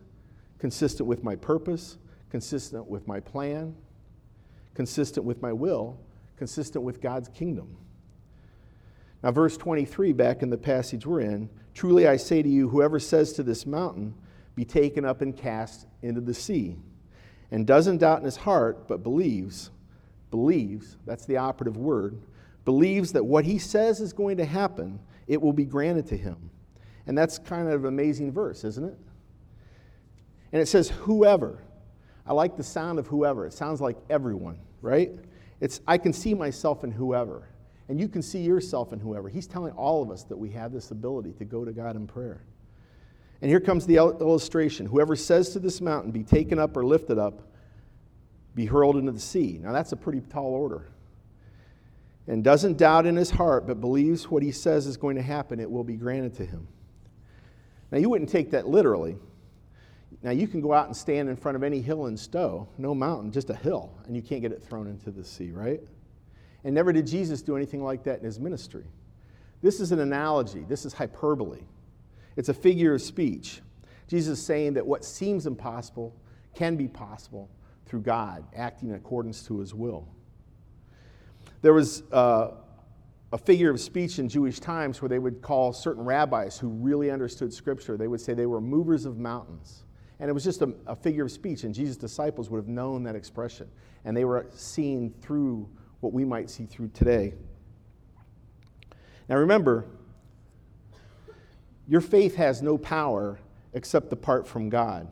consistent 0.60 1.08
with 1.08 1.24
my 1.24 1.36
purpose, 1.36 1.98
consistent 2.30 2.88
with 2.88 3.08
my 3.08 3.20
plan, 3.20 3.76
consistent 4.74 5.26
with 5.26 5.42
my 5.42 5.52
will, 5.52 6.00
consistent 6.38 6.84
with 6.84 7.02
God's 7.02 7.30
kingdom. 7.30 7.76
Now, 9.22 9.32
verse 9.32 9.56
23, 9.58 10.14
back 10.14 10.42
in 10.42 10.50
the 10.50 10.58
passage 10.58 11.06
we're 11.06 11.22
in 11.22 11.50
truly 11.74 12.08
I 12.08 12.18
say 12.18 12.42
to 12.42 12.50
you, 12.50 12.70
whoever 12.70 13.00
says 13.00 13.34
to 13.34 13.44
this 13.44 13.66
mountain, 13.66 14.14
be 14.56 14.66
taken 14.66 15.06
up 15.06 15.22
and 15.22 15.36
cast 15.36 15.88
into 16.02 16.22
the 16.22 16.34
sea, 16.34 16.78
and 17.52 17.66
doesn't 17.66 18.00
doubt 18.00 18.20
in 18.20 18.26
his 18.26 18.38
heart, 18.38 18.88
but 18.88 19.04
believes, 19.04 19.72
believes, 20.32 20.98
that's 21.06 21.26
the 21.26 21.38
operative 21.38 21.78
word, 21.78 22.22
believes 22.66 23.12
that 23.14 23.26
what 23.26 23.46
he 23.46 23.58
says 23.58 24.00
is 24.00 24.14
going 24.14 24.38
to 24.38 24.46
happen, 24.46 25.00
it 25.28 25.42
will 25.42 25.54
be 25.54 25.66
granted 25.66 26.08
to 26.08 26.18
him. 26.18 26.50
And 27.08 27.18
that's 27.18 27.38
kind 27.38 27.68
of 27.68 27.84
an 27.84 27.88
amazing 27.88 28.32
verse, 28.32 28.64
isn't 28.64 28.86
it? 28.86 28.98
And 30.52 30.62
it 30.62 30.68
says, 30.68 30.90
whoever. 30.90 31.64
I 32.26 32.34
like 32.34 32.56
the 32.56 32.64
sound 32.64 33.00
of 33.00 33.08
whoever. 33.08 33.46
It 33.46 33.54
sounds 33.54 33.82
like 33.82 33.98
everyone, 34.10 34.60
right? 34.82 35.12
It's, 35.60 35.82
I 35.88 35.98
can 35.98 36.14
see 36.14 36.34
myself 36.34 36.84
in 36.84 36.92
whoever. 36.92 37.50
And 37.90 38.00
you 38.00 38.08
can 38.08 38.22
see 38.22 38.42
yourself 38.42 38.94
in 38.94 39.00
whoever. 39.00 39.28
He's 39.28 39.48
telling 39.48 39.74
all 39.74 40.02
of 40.02 40.10
us 40.10 40.24
that 40.24 40.38
we 40.38 40.50
have 40.52 40.72
this 40.72 40.92
ability 40.92 41.34
to 41.34 41.46
go 41.46 41.66
to 41.66 41.74
God 41.74 41.96
in 41.96 42.08
prayer. 42.08 42.46
And 43.42 43.50
here 43.50 43.60
comes 43.60 43.86
the 43.86 43.98
illustration 43.98 44.86
whoever 44.86 45.18
says 45.18 45.50
to 45.50 45.60
this 45.60 45.82
mountain, 45.82 46.12
be 46.12 46.24
taken 46.24 46.60
up 46.60 46.78
or 46.78 46.86
lifted 46.86 47.18
up, 47.18 47.42
be 48.56 48.66
hurled 48.66 48.96
into 48.96 49.12
the 49.12 49.20
sea. 49.20 49.60
Now, 49.62 49.74
that's 49.74 49.92
a 49.92 49.98
pretty 49.98 50.22
tall 50.22 50.54
order. 50.54 50.88
And 52.26 52.42
doesn't 52.42 52.78
doubt 52.78 53.06
in 53.06 53.18
his 53.18 53.32
heart, 53.32 53.68
but 53.68 53.82
believes 53.82 54.32
what 54.32 54.44
he 54.44 54.52
says 54.54 54.88
is 54.88 54.96
going 54.96 55.18
to 55.18 55.22
happen, 55.22 55.60
it 55.60 55.70
will 55.70 55.84
be 55.84 55.96
granted 55.96 56.36
to 56.36 56.46
him. 56.46 56.68
Now, 57.94 58.00
you 58.00 58.10
wouldn't 58.10 58.32
take 58.32 58.50
that 58.50 58.68
literally. 58.68 59.18
Now, 60.24 60.32
you 60.32 60.48
can 60.48 60.62
go 60.62 60.74
out 60.74 60.88
and 60.88 60.98
stand 60.98 61.30
in 61.30 61.36
front 61.36 61.56
of 61.56 61.62
any 61.62 61.80
hill 61.80 62.08
in 62.08 62.18
Stow, 62.18 62.68
no 62.80 62.96
mountain, 62.96 63.32
just 63.32 63.52
a 63.52 63.56
hill, 63.56 63.94
and 64.08 64.16
you 64.16 64.24
can't 64.24 64.42
get 64.42 64.52
it 64.52 64.64
thrown 64.64 64.88
into 64.88 65.12
the 65.12 65.24
sea, 65.24 65.52
right? 65.52 65.80
And 66.64 66.74
never 66.74 66.92
did 66.92 67.06
Jesus 67.06 67.44
do 67.44 67.56
anything 67.56 67.84
like 67.84 68.04
that 68.06 68.18
in 68.18 68.26
his 68.26 68.40
ministry. 68.40 68.86
This 69.62 69.80
is 69.80 69.92
an 69.92 70.00
analogy, 70.00 70.66
this 70.68 70.86
is 70.86 70.94
hyperbole. 70.94 71.62
It's 72.36 72.50
a 72.50 72.54
figure 72.54 72.96
of 72.96 73.02
speech. 73.04 73.62
Jesus 74.08 74.40
is 74.40 74.46
saying 74.46 74.74
that 74.74 74.88
what 74.88 75.06
seems 75.06 75.46
impossible 75.46 76.16
can 76.56 76.76
be 76.76 76.88
possible 76.88 77.48
through 77.86 78.02
God 78.02 78.44
acting 78.56 78.90
in 78.90 78.96
accordance 78.96 79.44
to 79.44 79.60
his 79.60 79.76
will. 79.76 80.08
There 81.62 81.76
was 81.76 82.02
uh, 82.12 82.54
a 83.34 83.38
figure 83.38 83.72
of 83.72 83.80
speech 83.80 84.20
in 84.20 84.30
Jewish 84.30 84.60
times 84.60 85.02
where 85.02 85.10
they 85.10 85.18
would 85.18 85.42
call 85.42 85.74
certain 85.74 86.06
rabbis 86.06 86.60
who 86.60 86.68
really 86.68 87.10
understood 87.10 87.52
Scripture, 87.52 87.98
they 87.98 88.08
would 88.08 88.22
say 88.22 88.36
they 88.36 88.46
were 88.46 88.62
movers 88.62 89.06
of 89.06 89.18
mountains. 89.18 89.86
And 90.20 90.30
it 90.30 90.34
was 90.34 90.44
just 90.44 90.62
a, 90.62 90.72
a 90.86 90.96
figure 90.96 91.26
of 91.26 91.32
speech, 91.32 91.64
and 91.64 91.74
Jesus' 91.74 91.98
disciples 91.98 92.52
would 92.52 92.60
have 92.60 92.68
known 92.68 93.02
that 93.04 93.16
expression. 93.16 93.68
And 94.06 94.16
they 94.16 94.24
were 94.24 94.46
seeing 94.54 95.10
through 95.20 95.68
what 96.00 96.14
we 96.14 96.24
might 96.24 96.48
see 96.48 96.68
through 96.68 96.90
today. 96.90 97.34
Now 99.28 99.38
remember, 99.38 99.88
your 101.88 102.02
faith 102.02 102.36
has 102.36 102.62
no 102.62 102.78
power 102.78 103.40
except 103.74 104.14
apart 104.14 104.48
from 104.48 104.70
God. 104.70 105.12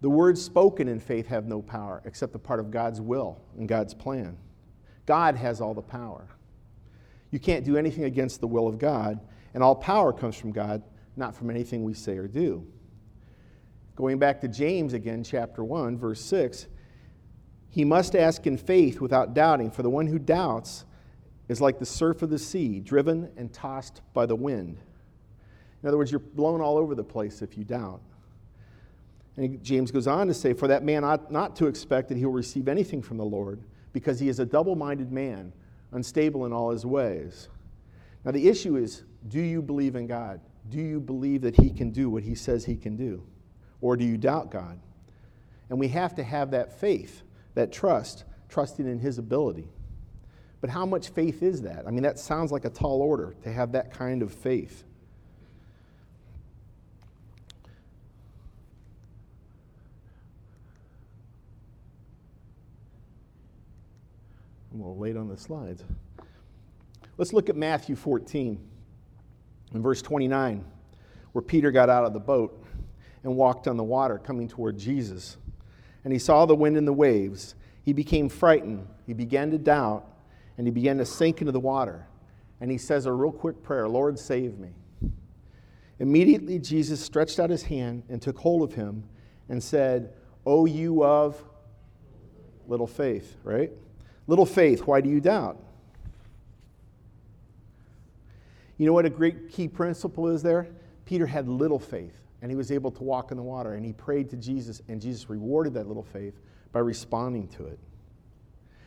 The 0.00 0.10
words 0.10 0.42
spoken 0.42 0.88
in 0.88 0.98
faith 0.98 1.28
have 1.28 1.46
no 1.46 1.62
power 1.62 2.02
except 2.04 2.32
the 2.32 2.40
part 2.40 2.58
of 2.58 2.72
God's 2.72 3.00
will 3.00 3.40
and 3.56 3.68
God's 3.68 3.94
plan. 3.94 4.36
God 5.06 5.36
has 5.36 5.60
all 5.60 5.74
the 5.74 5.82
power. 5.82 6.26
You 7.30 7.38
can't 7.38 7.64
do 7.64 7.76
anything 7.76 8.04
against 8.04 8.40
the 8.40 8.46
will 8.46 8.68
of 8.68 8.78
God, 8.78 9.20
and 9.54 9.62
all 9.62 9.74
power 9.74 10.12
comes 10.12 10.36
from 10.36 10.52
God, 10.52 10.82
not 11.16 11.34
from 11.34 11.50
anything 11.50 11.84
we 11.84 11.94
say 11.94 12.16
or 12.16 12.28
do. 12.28 12.66
Going 13.96 14.18
back 14.18 14.40
to 14.40 14.48
James 14.48 14.92
again, 14.92 15.22
chapter 15.24 15.64
1, 15.64 15.98
verse 15.98 16.20
6, 16.20 16.66
he 17.68 17.84
must 17.84 18.14
ask 18.14 18.46
in 18.46 18.56
faith 18.56 19.00
without 19.00 19.34
doubting, 19.34 19.70
for 19.70 19.82
the 19.82 19.90
one 19.90 20.06
who 20.06 20.18
doubts 20.18 20.84
is 21.48 21.60
like 21.60 21.78
the 21.78 21.86
surf 21.86 22.22
of 22.22 22.30
the 22.30 22.38
sea, 22.38 22.80
driven 22.80 23.30
and 23.36 23.52
tossed 23.52 24.02
by 24.12 24.26
the 24.26 24.36
wind. 24.36 24.78
In 25.82 25.88
other 25.88 25.98
words, 25.98 26.10
you're 26.10 26.20
blown 26.20 26.60
all 26.60 26.78
over 26.78 26.94
the 26.94 27.04
place 27.04 27.42
if 27.42 27.58
you 27.58 27.64
doubt. 27.64 28.00
And 29.36 29.62
James 29.62 29.90
goes 29.90 30.06
on 30.06 30.26
to 30.28 30.34
say, 30.34 30.52
For 30.52 30.68
that 30.68 30.84
man 30.84 31.04
ought 31.04 31.30
not 31.30 31.56
to 31.56 31.66
expect 31.66 32.08
that 32.08 32.18
he 32.18 32.24
will 32.24 32.32
receive 32.32 32.68
anything 32.68 33.02
from 33.02 33.16
the 33.16 33.24
Lord, 33.24 33.62
because 33.92 34.18
he 34.18 34.28
is 34.28 34.38
a 34.38 34.46
double 34.46 34.76
minded 34.76 35.12
man, 35.12 35.52
unstable 35.92 36.46
in 36.46 36.52
all 36.52 36.70
his 36.70 36.86
ways. 36.86 37.48
Now, 38.24 38.30
the 38.30 38.48
issue 38.48 38.76
is 38.76 39.04
do 39.28 39.40
you 39.40 39.62
believe 39.62 39.96
in 39.96 40.06
God? 40.06 40.40
Do 40.68 40.78
you 40.78 41.00
believe 41.00 41.42
that 41.42 41.56
he 41.56 41.70
can 41.70 41.90
do 41.90 42.08
what 42.08 42.22
he 42.22 42.34
says 42.34 42.64
he 42.64 42.76
can 42.76 42.96
do? 42.96 43.22
Or 43.80 43.96
do 43.96 44.04
you 44.04 44.16
doubt 44.16 44.50
God? 44.50 44.78
And 45.68 45.78
we 45.78 45.88
have 45.88 46.14
to 46.16 46.22
have 46.22 46.52
that 46.52 46.78
faith, 46.80 47.22
that 47.54 47.72
trust, 47.72 48.24
trusting 48.48 48.86
in 48.86 48.98
his 48.98 49.18
ability. 49.18 49.68
But 50.60 50.70
how 50.70 50.86
much 50.86 51.08
faith 51.08 51.42
is 51.42 51.62
that? 51.62 51.86
I 51.86 51.90
mean, 51.90 52.04
that 52.04 52.18
sounds 52.18 52.52
like 52.52 52.64
a 52.64 52.70
tall 52.70 53.02
order 53.02 53.34
to 53.42 53.52
have 53.52 53.72
that 53.72 53.92
kind 53.92 54.22
of 54.22 54.32
faith. 54.32 54.84
I'm 64.72 64.80
a 64.80 64.82
little 64.82 64.91
late 65.02 65.16
on 65.16 65.26
the 65.26 65.36
slides. 65.36 65.82
Let's 67.18 67.32
look 67.32 67.48
at 67.48 67.56
Matthew 67.56 67.96
14 67.96 68.56
in 69.74 69.82
verse 69.82 70.00
29, 70.00 70.64
where 71.32 71.42
Peter 71.42 71.72
got 71.72 71.90
out 71.90 72.04
of 72.04 72.12
the 72.12 72.20
boat 72.20 72.64
and 73.24 73.34
walked 73.34 73.66
on 73.66 73.76
the 73.76 73.82
water 73.82 74.18
coming 74.18 74.46
toward 74.46 74.78
Jesus. 74.78 75.38
And 76.04 76.12
he 76.12 76.20
saw 76.20 76.46
the 76.46 76.54
wind 76.54 76.76
and 76.76 76.86
the 76.86 76.92
waves. 76.92 77.56
He 77.82 77.92
became 77.92 78.28
frightened. 78.28 78.86
He 79.04 79.12
began 79.12 79.50
to 79.50 79.58
doubt, 79.58 80.06
and 80.56 80.68
he 80.68 80.70
began 80.70 80.98
to 80.98 81.04
sink 81.04 81.40
into 81.40 81.52
the 81.52 81.58
water. 81.58 82.06
And 82.60 82.70
he 82.70 82.78
says 82.78 83.06
a 83.06 83.12
real 83.12 83.32
quick 83.32 83.60
prayer 83.60 83.88
Lord, 83.88 84.20
save 84.20 84.56
me. 84.56 84.70
Immediately, 85.98 86.60
Jesus 86.60 87.00
stretched 87.00 87.40
out 87.40 87.50
his 87.50 87.64
hand 87.64 88.04
and 88.08 88.22
took 88.22 88.38
hold 88.38 88.62
of 88.62 88.74
him 88.74 89.02
and 89.48 89.60
said, 89.60 90.12
O 90.46 90.64
you 90.64 91.02
of 91.02 91.42
little 92.68 92.86
faith, 92.86 93.36
right? 93.42 93.72
Little 94.26 94.46
faith, 94.46 94.86
why 94.86 95.00
do 95.00 95.08
you 95.08 95.20
doubt? 95.20 95.58
You 98.78 98.86
know 98.86 98.92
what 98.92 99.06
a 99.06 99.10
great 99.10 99.50
key 99.50 99.68
principle 99.68 100.28
is 100.28 100.42
there? 100.42 100.68
Peter 101.04 101.26
had 101.26 101.48
little 101.48 101.78
faith, 101.78 102.20
and 102.40 102.50
he 102.50 102.56
was 102.56 102.72
able 102.72 102.90
to 102.92 103.02
walk 103.04 103.30
in 103.30 103.36
the 103.36 103.42
water, 103.42 103.74
and 103.74 103.84
he 103.84 103.92
prayed 103.92 104.30
to 104.30 104.36
Jesus, 104.36 104.80
and 104.88 105.00
Jesus 105.00 105.28
rewarded 105.28 105.74
that 105.74 105.86
little 105.86 106.02
faith 106.02 106.38
by 106.72 106.80
responding 106.80 107.48
to 107.48 107.66
it. 107.66 107.78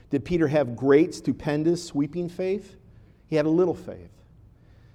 Did 0.09 0.25
Peter 0.25 0.47
have 0.47 0.75
great, 0.75 1.13
stupendous, 1.13 1.83
sweeping 1.83 2.29
faith? 2.29 2.77
He 3.27 3.35
had 3.35 3.45
a 3.45 3.49
little 3.49 3.73
faith, 3.73 4.11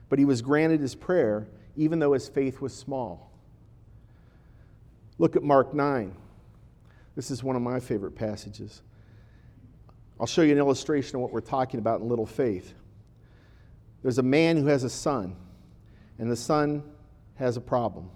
but 0.08 0.18
he 0.18 0.24
was 0.24 0.42
granted 0.42 0.80
his 0.80 0.94
prayer 0.94 1.46
even 1.76 1.98
though 1.98 2.12
his 2.12 2.28
faith 2.28 2.60
was 2.60 2.74
small. 2.74 3.30
Look 5.18 5.36
at 5.36 5.42
Mark 5.42 5.74
9. 5.74 6.14
This 7.16 7.30
is 7.30 7.42
one 7.42 7.56
of 7.56 7.62
my 7.62 7.80
favorite 7.80 8.14
passages. 8.14 8.82
I'll 10.20 10.26
show 10.26 10.42
you 10.42 10.52
an 10.52 10.58
illustration 10.58 11.16
of 11.16 11.22
what 11.22 11.32
we're 11.32 11.40
talking 11.40 11.80
about 11.80 12.02
in 12.02 12.08
little 12.08 12.26
faith. 12.26 12.74
There's 14.02 14.18
a 14.18 14.22
man 14.22 14.58
who 14.58 14.66
has 14.66 14.84
a 14.84 14.90
son, 14.90 15.34
and 16.18 16.30
the 16.30 16.36
son 16.36 16.82
has 17.36 17.56
a 17.56 17.60
problem. 17.60 18.10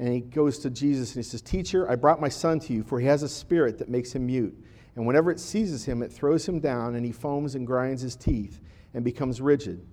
And 0.00 0.12
he 0.12 0.20
goes 0.20 0.58
to 0.60 0.70
Jesus 0.70 1.14
and 1.14 1.24
he 1.24 1.30
says, 1.30 1.40
Teacher, 1.40 1.88
I 1.88 1.94
brought 1.94 2.20
my 2.20 2.28
son 2.28 2.58
to 2.60 2.72
you, 2.72 2.82
for 2.82 2.98
he 2.98 3.06
has 3.06 3.22
a 3.22 3.28
spirit 3.28 3.78
that 3.78 3.88
makes 3.88 4.12
him 4.12 4.26
mute. 4.26 4.52
And 4.96 5.06
whenever 5.06 5.30
it 5.30 5.38
seizes 5.38 5.84
him, 5.84 6.02
it 6.02 6.12
throws 6.12 6.48
him 6.48 6.58
down, 6.58 6.96
and 6.96 7.06
he 7.06 7.12
foams 7.12 7.54
and 7.54 7.64
grinds 7.64 8.02
his 8.02 8.16
teeth 8.16 8.60
and 8.92 9.04
becomes 9.04 9.40
rigid. 9.40 9.86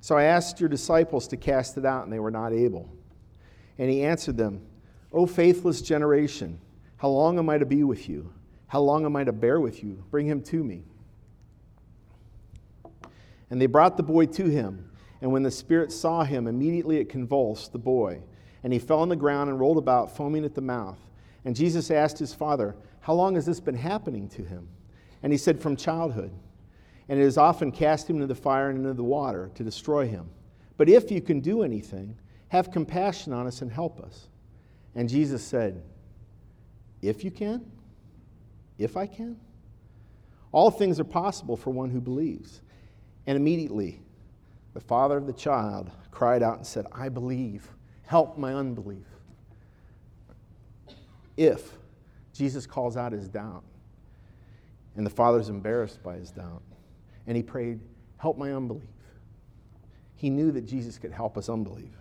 So 0.00 0.16
I 0.16 0.24
asked 0.24 0.60
your 0.60 0.68
disciples 0.68 1.26
to 1.28 1.36
cast 1.36 1.76
it 1.76 1.84
out, 1.84 2.04
and 2.04 2.12
they 2.12 2.20
were 2.20 2.30
not 2.30 2.52
able. 2.52 2.88
And 3.78 3.90
he 3.90 4.04
answered 4.04 4.36
them, 4.36 4.64
O 5.12 5.26
faithless 5.26 5.82
generation, 5.82 6.60
how 6.98 7.08
long 7.08 7.36
am 7.36 7.50
I 7.50 7.58
to 7.58 7.66
be 7.66 7.82
with 7.82 8.08
you? 8.08 8.32
How 8.68 8.80
long 8.80 9.04
am 9.04 9.16
I 9.16 9.24
to 9.24 9.32
bear 9.32 9.58
with 9.58 9.82
you? 9.82 10.04
Bring 10.12 10.26
him 10.26 10.40
to 10.44 10.62
me. 10.62 10.84
And 13.50 13.60
they 13.60 13.66
brought 13.66 13.96
the 13.96 14.02
boy 14.02 14.26
to 14.26 14.44
him. 14.44 14.90
And 15.20 15.32
when 15.32 15.42
the 15.42 15.50
spirit 15.50 15.92
saw 15.92 16.24
him, 16.24 16.46
immediately 16.46 16.98
it 16.98 17.08
convulsed 17.08 17.72
the 17.72 17.78
boy. 17.78 18.22
And 18.62 18.72
he 18.72 18.78
fell 18.78 19.00
on 19.00 19.08
the 19.08 19.16
ground 19.16 19.50
and 19.50 19.58
rolled 19.58 19.78
about, 19.78 20.16
foaming 20.16 20.44
at 20.44 20.54
the 20.54 20.60
mouth. 20.60 20.98
And 21.44 21.56
Jesus 21.56 21.90
asked 21.90 22.18
his 22.18 22.34
father, 22.34 22.76
How 23.00 23.14
long 23.14 23.34
has 23.34 23.46
this 23.46 23.60
been 23.60 23.74
happening 23.74 24.28
to 24.30 24.42
him? 24.42 24.68
And 25.22 25.32
he 25.32 25.38
said, 25.38 25.60
From 25.60 25.76
childhood. 25.76 26.32
And 27.08 27.18
it 27.18 27.24
has 27.24 27.38
often 27.38 27.72
cast 27.72 28.08
him 28.08 28.16
into 28.16 28.28
the 28.28 28.34
fire 28.34 28.70
and 28.70 28.78
into 28.78 28.94
the 28.94 29.02
water 29.02 29.50
to 29.56 29.64
destroy 29.64 30.06
him. 30.06 30.30
But 30.76 30.88
if 30.88 31.10
you 31.10 31.20
can 31.20 31.40
do 31.40 31.62
anything, 31.62 32.16
have 32.48 32.70
compassion 32.70 33.32
on 33.32 33.46
us 33.46 33.62
and 33.62 33.70
help 33.70 34.00
us. 34.00 34.28
And 34.94 35.08
Jesus 35.08 35.42
said, 35.42 35.82
If 37.02 37.24
you 37.24 37.30
can? 37.30 37.64
If 38.78 38.96
I 38.96 39.06
can? 39.06 39.36
All 40.52 40.70
things 40.70 40.98
are 40.98 41.04
possible 41.04 41.56
for 41.56 41.70
one 41.70 41.90
who 41.90 42.00
believes. 42.00 42.60
And 43.26 43.36
immediately, 43.36 44.00
the 44.74 44.80
father 44.80 45.16
of 45.16 45.26
the 45.26 45.32
child 45.32 45.90
cried 46.10 46.42
out 46.42 46.56
and 46.56 46.66
said, 46.66 46.86
I 46.92 47.08
believe. 47.08 47.68
Help 48.02 48.36
my 48.36 48.54
unbelief. 48.54 49.06
If 51.36 51.76
Jesus 52.32 52.66
calls 52.66 52.96
out 52.96 53.12
his 53.12 53.28
doubt, 53.28 53.62
and 54.96 55.06
the 55.06 55.10
father's 55.10 55.48
embarrassed 55.48 56.02
by 56.02 56.16
his 56.16 56.30
doubt, 56.30 56.62
and 57.26 57.36
he 57.36 57.42
prayed, 57.42 57.80
Help 58.16 58.36
my 58.36 58.52
unbelief. 58.52 58.82
He 60.16 60.28
knew 60.28 60.50
that 60.52 60.66
Jesus 60.66 60.98
could 60.98 61.12
help 61.12 61.38
us 61.38 61.48
unbelief. 61.48 61.94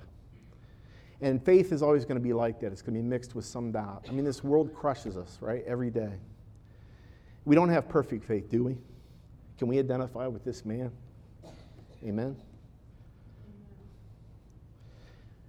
And 1.21 1.43
faith 1.43 1.71
is 1.71 1.81
always 1.81 2.03
going 2.03 2.17
to 2.17 2.23
be 2.23 2.33
like 2.33 2.59
that. 2.59 2.71
It's 2.71 2.81
going 2.81 2.95
to 2.95 3.01
be 3.01 3.07
mixed 3.07 3.35
with 3.35 3.45
some 3.45 3.71
doubt. 3.71 4.05
I 4.09 4.11
mean, 4.11 4.25
this 4.25 4.43
world 4.43 4.73
crushes 4.73 5.15
us, 5.15 5.37
right? 5.41 5.63
Every 5.65 5.89
day. 5.89 6.13
We 7.45 7.55
don't 7.55 7.69
have 7.69 7.87
perfect 7.87 8.25
faith, 8.25 8.49
do 8.49 8.63
we? 8.63 8.77
Can 9.57 9.67
we 9.67 9.79
identify 9.79 10.27
with 10.27 10.43
this 10.43 10.65
man? 10.65 10.91
Amen? 12.05 12.35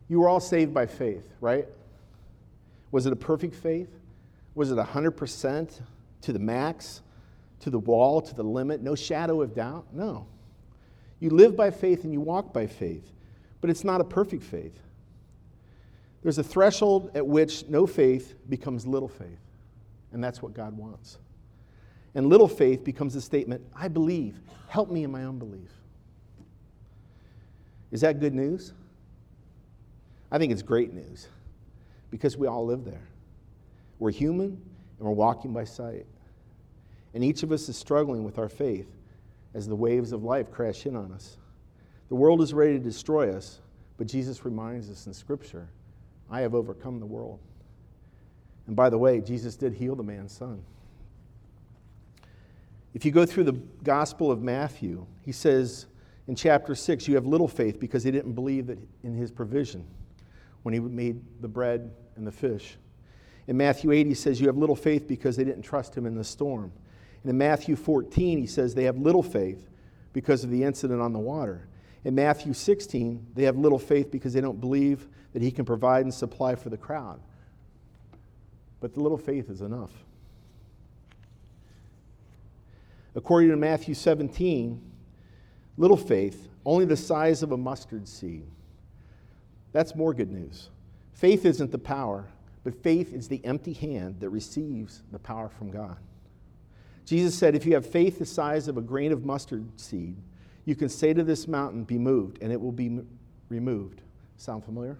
You 0.09 0.21
were 0.21 0.29
all 0.29 0.41
saved 0.41 0.75
by 0.75 0.87
faith, 0.87 1.33
right? 1.41 1.67
Was 2.91 3.07
it 3.07 3.13
a 3.13 3.17
perfect 3.17 3.55
faith? 3.55 3.89
Was 4.55 4.73
it 4.73 4.79
100% 4.79 5.81
to 6.23 6.33
the 6.33 6.39
max, 6.39 7.03
to 7.61 7.71
the 7.71 7.79
wall, 7.79 8.21
to 8.21 8.35
the 8.35 8.43
limit? 8.43 8.83
No 8.83 8.95
shadow 8.95 9.43
of 9.43 9.55
doubt? 9.55 9.87
No. 9.93 10.27
You 11.21 11.31
live 11.31 11.55
by 11.55 11.71
faith 11.71 12.05
and 12.05 12.13
you 12.13 12.21
walk 12.21 12.53
by 12.53 12.67
faith, 12.67 13.13
but 13.61 13.71
it's 13.71 13.85
not 13.85 14.01
a 14.01 14.05
perfect 14.05 14.43
faith. 14.43 14.79
There's 16.23 16.39
a 16.39 16.43
threshold 16.43 17.11
at 17.15 17.27
which 17.27 17.69
no 17.69 17.87
faith 17.87 18.35
becomes 18.49 18.87
little 18.87 19.09
faith, 19.09 19.39
and 20.13 20.23
that's 20.23 20.43
what 20.43 20.55
God 20.55 20.77
wants. 20.77 21.19
And 22.15 22.27
little 22.27 22.49
faith 22.49 22.83
becomes 22.83 23.15
a 23.15 23.21
statement 23.21 23.63
I 23.75 23.89
believe, 23.89 24.41
help 24.69 24.91
me 24.91 25.05
in 25.05 25.13
my 25.13 25.25
unbelief. 25.25 25.71
Is 27.91 28.03
that 28.03 28.21
good 28.21 28.35
news? 28.35 28.73
I 30.31 30.39
think 30.39 30.53
it's 30.53 30.63
great 30.63 30.93
news 30.93 31.27
because 32.11 32.37
we 32.37 32.47
all 32.47 32.65
live 32.65 32.85
there. 32.85 33.09
We're 33.99 34.13
human 34.13 34.61
and 34.99 35.09
we're 35.09 35.15
walking 35.15 35.53
by 35.53 35.65
sight. 35.65 36.07
And 37.15 37.25
each 37.25 37.43
of 37.43 37.51
us 37.53 37.69
is 37.69 37.77
struggling 37.77 38.25
with 38.25 38.39
our 38.39 38.49
faith 38.49 38.89
as 39.55 39.67
the 39.67 39.75
waves 39.75 40.13
of 40.13 40.23
life 40.23 40.51
crash 40.51 40.87
in 40.87 40.95
on 40.95 41.13
us. 41.13 41.37
The 42.09 42.15
world 42.15 42.41
is 42.41 42.55
ready 42.55 42.75
to 42.75 42.79
destroy 42.79 43.35
us, 43.35 43.61
but 43.99 44.07
Jesus 44.07 44.45
reminds 44.45 44.89
us 44.91 45.07
in 45.07 45.15
Scripture 45.15 45.69
I 46.31 46.41
have 46.43 46.55
overcome 46.55 47.01
the 47.01 47.07
world. 47.07 47.41
And 48.69 48.77
by 48.77 48.89
the 48.89 48.99
way, 48.99 49.21
Jesus 49.21 49.57
did 49.57 49.75
heal 49.75 49.97
the 49.97 50.03
man's 50.05 50.33
son. 50.33 50.63
If 52.95 53.05
you 53.05 53.11
go 53.11 53.27
through 53.27 53.45
the 53.45 53.59
Gospel 53.83 54.31
of 54.31 54.43
Matthew, 54.43 55.07
he 55.23 55.33
says 55.33 55.87
in 56.31 56.37
chapter 56.37 56.77
6, 56.77 57.09
you 57.09 57.17
have 57.17 57.27
little 57.27 57.49
faith 57.49 57.81
because 57.81 58.05
they 58.05 58.13
didn't 58.13 58.35
believe 58.35 58.71
in 59.03 59.15
his 59.17 59.33
provision 59.33 59.85
when 60.63 60.73
he 60.73 60.79
made 60.79 61.21
the 61.41 61.49
bread 61.49 61.91
and 62.15 62.25
the 62.25 62.31
fish. 62.31 62.77
In 63.49 63.57
Matthew 63.57 63.91
8, 63.91 64.07
he 64.07 64.15
says, 64.15 64.41
You 64.41 64.47
have 64.47 64.57
little 64.57 64.77
faith 64.77 65.09
because 65.09 65.37
they 65.37 65.43
didn't 65.43 65.63
trust 65.63 65.93
him 65.93 66.07
in 66.07 66.15
the 66.15 66.23
storm. 66.23 66.71
And 67.25 67.31
in 67.31 67.37
Matthew 67.37 67.75
14, 67.75 68.39
he 68.39 68.47
says, 68.47 68.77
They 68.77 68.85
have 68.85 68.97
little 68.97 69.25
faith 69.25 69.69
because 70.13 70.45
of 70.45 70.51
the 70.51 70.63
incident 70.63 71.01
on 71.01 71.13
the 71.13 71.19
water. 71.19 71.67
In 72.05 72.15
Matthew 72.15 72.53
16, 72.53 73.27
they 73.35 73.43
have 73.43 73.57
little 73.57 73.81
faith 73.81 74.13
because 74.13 74.33
they 74.33 74.41
don't 74.41 74.61
believe 74.61 75.09
that 75.33 75.43
he 75.43 75.51
can 75.51 75.65
provide 75.65 76.05
and 76.05 76.15
supply 76.15 76.55
for 76.55 76.71
the 76.71 76.79
crowd. 76.79 77.19
But 78.79 78.95
the 78.95 79.01
little 79.01 79.19
faith 79.19 79.51
is 79.51 79.63
enough. 79.63 79.91
According 83.17 83.51
to 83.51 83.57
Matthew 83.57 83.95
17, 83.95 84.90
little 85.77 85.97
faith, 85.97 86.49
only 86.65 86.85
the 86.85 86.97
size 86.97 87.43
of 87.43 87.53
a 87.53 87.57
mustard 87.57 88.07
seed. 88.07 88.47
That's 89.73 89.95
more 89.95 90.13
good 90.13 90.31
news. 90.31 90.71
Faith 91.13 91.45
isn't 91.45 91.71
the 91.71 91.79
power, 91.79 92.27
but 92.65 92.83
faith 92.83 93.15
is 93.15 93.29
the 93.29 93.45
empty 93.45 93.73
hand 93.73 94.21
that 94.21 94.31
receives 94.31 95.03
the 95.13 95.19
power 95.19 95.49
from 95.49 95.71
God. 95.71 95.97
Jesus 97.05 97.35
said, 97.35 97.55
If 97.55 97.67
you 97.67 97.75
have 97.75 97.87
faith 97.87 98.19
the 98.19 98.27
size 98.27 98.69
of 98.69 98.77
a 98.77 98.83
grain 98.83 99.13
of 99.13 99.25
mustard 99.25 99.69
seed, 99.81 100.17
you 100.65 100.75
can 100.77 100.89
say 100.89 101.13
to 101.13 101.25
this 101.25 101.49
mountain, 101.49 101.85
Be 101.85 101.99
moved, 101.99 102.39
and 102.43 102.53
it 102.53 102.61
will 102.61 102.73
be 102.73 103.01
removed. 103.49 104.03
Sound 104.37 104.65
familiar? 104.65 104.99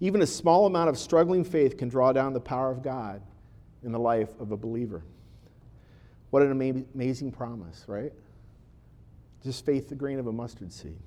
Even 0.00 0.22
a 0.22 0.26
small 0.26 0.66
amount 0.66 0.88
of 0.88 0.98
struggling 0.98 1.44
faith 1.44 1.76
can 1.76 1.88
draw 1.88 2.12
down 2.12 2.32
the 2.32 2.40
power 2.40 2.70
of 2.70 2.82
God 2.82 3.22
in 3.84 3.92
the 3.92 3.98
life 3.98 4.30
of 4.40 4.50
a 4.50 4.56
believer. 4.56 5.02
What 6.30 6.42
an 6.42 6.50
amazing 6.94 7.30
promise, 7.30 7.84
right? 7.86 8.12
Just 9.42 9.66
faith, 9.66 9.88
the 9.88 9.94
grain 9.94 10.18
of 10.18 10.26
a 10.26 10.32
mustard 10.32 10.72
seed. 10.72 10.98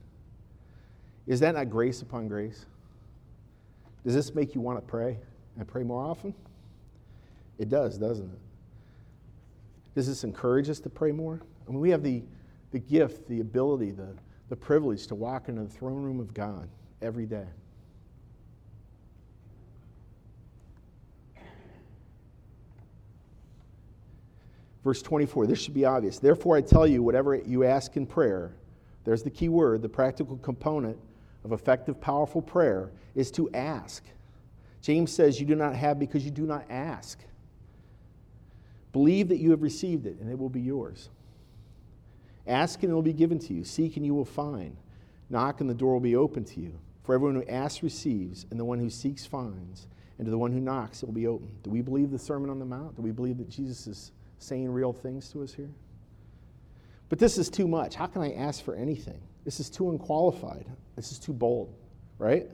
Is 1.27 1.39
that 1.39 1.55
not 1.55 1.69
grace 1.69 2.01
upon 2.01 2.27
grace? 2.27 2.65
Does 4.03 4.13
this 4.13 4.35
make 4.35 4.53
you 4.53 4.61
want 4.61 4.77
to 4.77 4.85
pray 4.85 5.17
and 5.57 5.67
pray 5.67 5.83
more 5.83 6.03
often? 6.03 6.33
It 7.57 7.69
does, 7.69 7.97
doesn't 7.97 8.25
it? 8.25 8.39
Does 9.95 10.07
this 10.07 10.23
encourage 10.23 10.69
us 10.69 10.79
to 10.81 10.89
pray 10.89 11.11
more? 11.11 11.41
I 11.67 11.71
mean, 11.71 11.79
we 11.79 11.89
have 11.89 12.03
the, 12.03 12.21
the 12.71 12.79
gift, 12.79 13.27
the 13.29 13.39
ability, 13.39 13.91
the, 13.91 14.13
the 14.49 14.55
privilege 14.55 15.07
to 15.07 15.15
walk 15.15 15.47
into 15.47 15.63
the 15.63 15.69
throne 15.69 16.03
room 16.03 16.19
of 16.19 16.33
God 16.33 16.67
every 17.01 17.25
day. 17.25 17.47
Verse 24.85 25.01
24, 25.01 25.47
this 25.47 25.59
should 25.59 25.73
be 25.73 25.83
obvious. 25.83 26.19
Therefore, 26.19 26.55
I 26.55 26.61
tell 26.61 26.85
you, 26.85 27.01
whatever 27.01 27.35
you 27.35 27.63
ask 27.63 27.97
in 27.97 28.05
prayer, 28.05 28.51
there's 29.03 29.23
the 29.23 29.31
key 29.31 29.49
word, 29.49 29.81
the 29.81 29.89
practical 29.89 30.37
component 30.37 30.95
of 31.43 31.53
effective, 31.53 31.99
powerful 31.99 32.39
prayer 32.39 32.91
is 33.15 33.31
to 33.31 33.49
ask. 33.55 34.03
James 34.81 35.11
says, 35.11 35.39
You 35.39 35.47
do 35.47 35.55
not 35.55 35.75
have 35.75 35.97
because 35.97 36.23
you 36.23 36.29
do 36.29 36.45
not 36.45 36.65
ask. 36.69 37.19
Believe 38.93 39.27
that 39.29 39.37
you 39.37 39.49
have 39.49 39.63
received 39.63 40.05
it, 40.05 40.17
and 40.21 40.29
it 40.29 40.37
will 40.37 40.49
be 40.49 40.61
yours. 40.61 41.09
Ask, 42.45 42.83
and 42.83 42.91
it 42.91 42.95
will 42.95 43.01
be 43.01 43.11
given 43.11 43.39
to 43.39 43.55
you. 43.55 43.63
Seek, 43.63 43.97
and 43.97 44.05
you 44.05 44.13
will 44.13 44.23
find. 44.23 44.77
Knock, 45.31 45.61
and 45.61 45.69
the 45.69 45.73
door 45.73 45.93
will 45.93 45.99
be 45.99 46.15
open 46.15 46.45
to 46.45 46.59
you. 46.59 46.77
For 47.01 47.15
everyone 47.15 47.41
who 47.41 47.49
asks 47.49 47.81
receives, 47.81 48.45
and 48.51 48.59
the 48.59 48.65
one 48.65 48.77
who 48.77 48.91
seeks 48.91 49.25
finds, 49.25 49.87
and 50.19 50.25
to 50.25 50.31
the 50.31 50.37
one 50.37 50.51
who 50.51 50.59
knocks 50.59 51.01
it 51.01 51.07
will 51.07 51.13
be 51.13 51.25
open. 51.25 51.49
Do 51.63 51.71
we 51.71 51.81
believe 51.81 52.11
the 52.11 52.19
Sermon 52.19 52.51
on 52.51 52.59
the 52.59 52.65
Mount? 52.65 52.95
Do 52.95 53.01
we 53.01 53.11
believe 53.11 53.39
that 53.39 53.49
Jesus 53.49 53.87
is 53.87 54.11
saying 54.39 54.69
real 54.69 54.93
things 54.93 55.29
to 55.29 55.43
us 55.43 55.53
here? 55.53 55.71
But 57.09 57.19
this 57.19 57.37
is 57.37 57.49
too 57.49 57.67
much. 57.67 57.95
How 57.95 58.07
can 58.07 58.21
I 58.21 58.33
ask 58.33 58.63
for 58.63 58.75
anything? 58.75 59.21
This 59.43 59.59
is 59.59 59.69
too 59.69 59.91
unqualified. 59.91 60.65
This 60.95 61.11
is 61.11 61.19
too 61.19 61.33
bold, 61.33 61.73
right? 62.17 62.47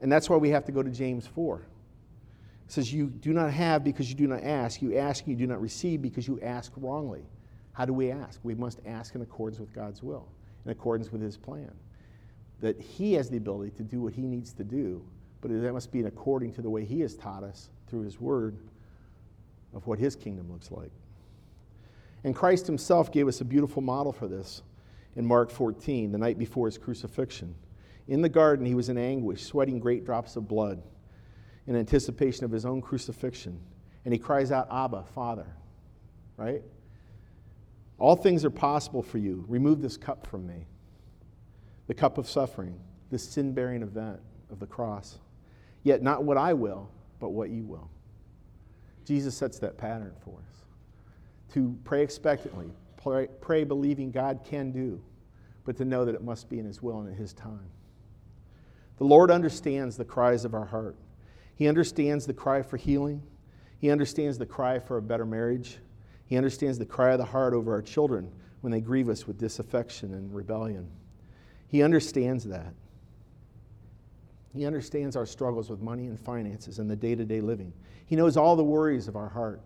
And 0.00 0.10
that's 0.10 0.28
why 0.28 0.36
we 0.36 0.50
have 0.50 0.64
to 0.66 0.72
go 0.72 0.82
to 0.82 0.90
James 0.90 1.26
4. 1.26 1.58
It 2.66 2.72
says, 2.72 2.92
You 2.92 3.06
do 3.08 3.32
not 3.32 3.52
have 3.52 3.84
because 3.84 4.08
you 4.08 4.16
do 4.16 4.26
not 4.26 4.42
ask. 4.42 4.82
You 4.82 4.96
ask 4.98 5.24
and 5.24 5.30
you 5.30 5.46
do 5.46 5.50
not 5.50 5.60
receive 5.60 6.02
because 6.02 6.26
you 6.26 6.40
ask 6.42 6.72
wrongly. 6.76 7.24
How 7.72 7.84
do 7.84 7.92
we 7.92 8.10
ask? 8.10 8.40
We 8.42 8.54
must 8.54 8.80
ask 8.86 9.14
in 9.14 9.22
accordance 9.22 9.60
with 9.60 9.72
God's 9.72 10.02
will, 10.02 10.28
in 10.64 10.70
accordance 10.70 11.12
with 11.12 11.20
His 11.20 11.36
plan. 11.36 11.70
That 12.60 12.80
He 12.80 13.12
has 13.14 13.30
the 13.30 13.36
ability 13.36 13.70
to 13.76 13.82
do 13.82 14.00
what 14.00 14.14
He 14.14 14.22
needs 14.22 14.52
to 14.54 14.64
do, 14.64 15.04
but 15.40 15.50
that 15.50 15.72
must 15.72 15.92
be 15.92 16.00
according 16.00 16.54
to 16.54 16.62
the 16.62 16.70
way 16.70 16.84
He 16.84 17.00
has 17.00 17.14
taught 17.14 17.44
us 17.44 17.68
through 17.86 18.02
His 18.02 18.20
Word 18.20 18.58
of 19.76 19.86
what 19.86 20.00
His 20.00 20.16
kingdom 20.16 20.50
looks 20.50 20.72
like. 20.72 20.90
And 22.24 22.34
Christ 22.34 22.66
Himself 22.66 23.12
gave 23.12 23.28
us 23.28 23.40
a 23.40 23.44
beautiful 23.44 23.82
model 23.82 24.12
for 24.12 24.26
this 24.26 24.62
in 25.16 25.26
Mark 25.26 25.50
14, 25.50 26.12
the 26.12 26.18
night 26.18 26.38
before 26.38 26.66
his 26.66 26.78
crucifixion. 26.78 27.54
In 28.06 28.20
the 28.20 28.28
garden, 28.28 28.64
he 28.64 28.74
was 28.74 28.88
in 28.88 28.98
anguish, 28.98 29.42
sweating 29.42 29.80
great 29.80 30.04
drops 30.04 30.36
of 30.36 30.46
blood 30.46 30.82
in 31.66 31.74
anticipation 31.74 32.44
of 32.44 32.52
his 32.52 32.64
own 32.64 32.80
crucifixion. 32.80 33.58
And 34.04 34.12
he 34.12 34.18
cries 34.18 34.52
out, 34.52 34.68
Abba, 34.70 35.04
Father, 35.14 35.46
right? 36.36 36.62
All 37.98 38.14
things 38.14 38.44
are 38.44 38.50
possible 38.50 39.02
for 39.02 39.18
you. 39.18 39.44
Remove 39.48 39.80
this 39.80 39.96
cup 39.96 40.26
from 40.26 40.46
me. 40.46 40.66
The 41.88 41.94
cup 41.94 42.18
of 42.18 42.28
suffering, 42.28 42.78
this 43.10 43.28
sin 43.28 43.52
bearing 43.52 43.82
event 43.82 44.20
of 44.50 44.60
the 44.60 44.66
cross. 44.66 45.18
Yet 45.82 46.02
not 46.02 46.24
what 46.24 46.36
I 46.36 46.52
will, 46.52 46.90
but 47.18 47.30
what 47.30 47.48
you 47.48 47.64
will. 47.64 47.90
Jesus 49.06 49.36
sets 49.36 49.58
that 49.60 49.78
pattern 49.78 50.12
for 50.24 50.32
us 50.32 50.56
to 51.54 51.74
pray 51.84 52.02
expectantly, 52.02 52.70
pray, 53.02 53.28
pray 53.40 53.64
believing 53.64 54.10
God 54.10 54.40
can 54.44 54.72
do, 54.72 55.00
but 55.64 55.76
to 55.76 55.84
know 55.84 56.04
that 56.04 56.14
it 56.14 56.22
must 56.22 56.50
be 56.50 56.58
in 56.58 56.66
His 56.66 56.82
will 56.82 57.00
and 57.00 57.08
in 57.08 57.14
His 57.14 57.32
time. 57.32 57.70
The 58.98 59.04
Lord 59.04 59.30
understands 59.30 59.96
the 59.96 60.04
cries 60.04 60.44
of 60.44 60.54
our 60.54 60.64
heart. 60.64 60.96
He 61.54 61.68
understands 61.68 62.26
the 62.26 62.34
cry 62.34 62.62
for 62.62 62.76
healing. 62.76 63.22
He 63.78 63.90
understands 63.90 64.38
the 64.38 64.46
cry 64.46 64.78
for 64.78 64.96
a 64.96 65.02
better 65.02 65.24
marriage. 65.24 65.78
He 66.26 66.36
understands 66.36 66.78
the 66.78 66.86
cry 66.86 67.12
of 67.12 67.18
the 67.18 67.24
heart 67.24 67.54
over 67.54 67.72
our 67.72 67.82
children 67.82 68.32
when 68.60 68.72
they 68.72 68.80
grieve 68.80 69.08
us 69.08 69.26
with 69.26 69.38
disaffection 69.38 70.14
and 70.14 70.34
rebellion. 70.34 70.90
He 71.68 71.82
understands 71.82 72.44
that. 72.44 72.74
He 74.56 74.64
understands 74.64 75.16
our 75.16 75.26
struggles 75.26 75.68
with 75.68 75.82
money 75.82 76.06
and 76.06 76.18
finances 76.18 76.78
and 76.78 76.90
the 76.90 76.96
day 76.96 77.14
to 77.14 77.26
day 77.26 77.42
living. 77.42 77.74
He 78.06 78.16
knows 78.16 78.38
all 78.38 78.56
the 78.56 78.64
worries 78.64 79.06
of 79.06 79.14
our 79.14 79.28
heart. 79.28 79.60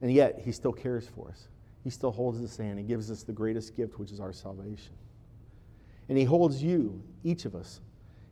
And 0.00 0.10
yet, 0.10 0.40
He 0.42 0.50
still 0.50 0.72
cares 0.72 1.06
for 1.06 1.28
us. 1.28 1.48
He 1.84 1.90
still 1.90 2.10
holds 2.10 2.42
us 2.42 2.56
hand. 2.56 2.78
He 2.78 2.84
gives 2.86 3.10
us 3.10 3.22
the 3.22 3.34
greatest 3.34 3.76
gift, 3.76 3.98
which 3.98 4.12
is 4.12 4.18
our 4.18 4.32
salvation. 4.32 4.94
And 6.08 6.16
He 6.16 6.24
holds 6.24 6.62
you, 6.62 7.02
each 7.22 7.44
of 7.44 7.54
us, 7.54 7.80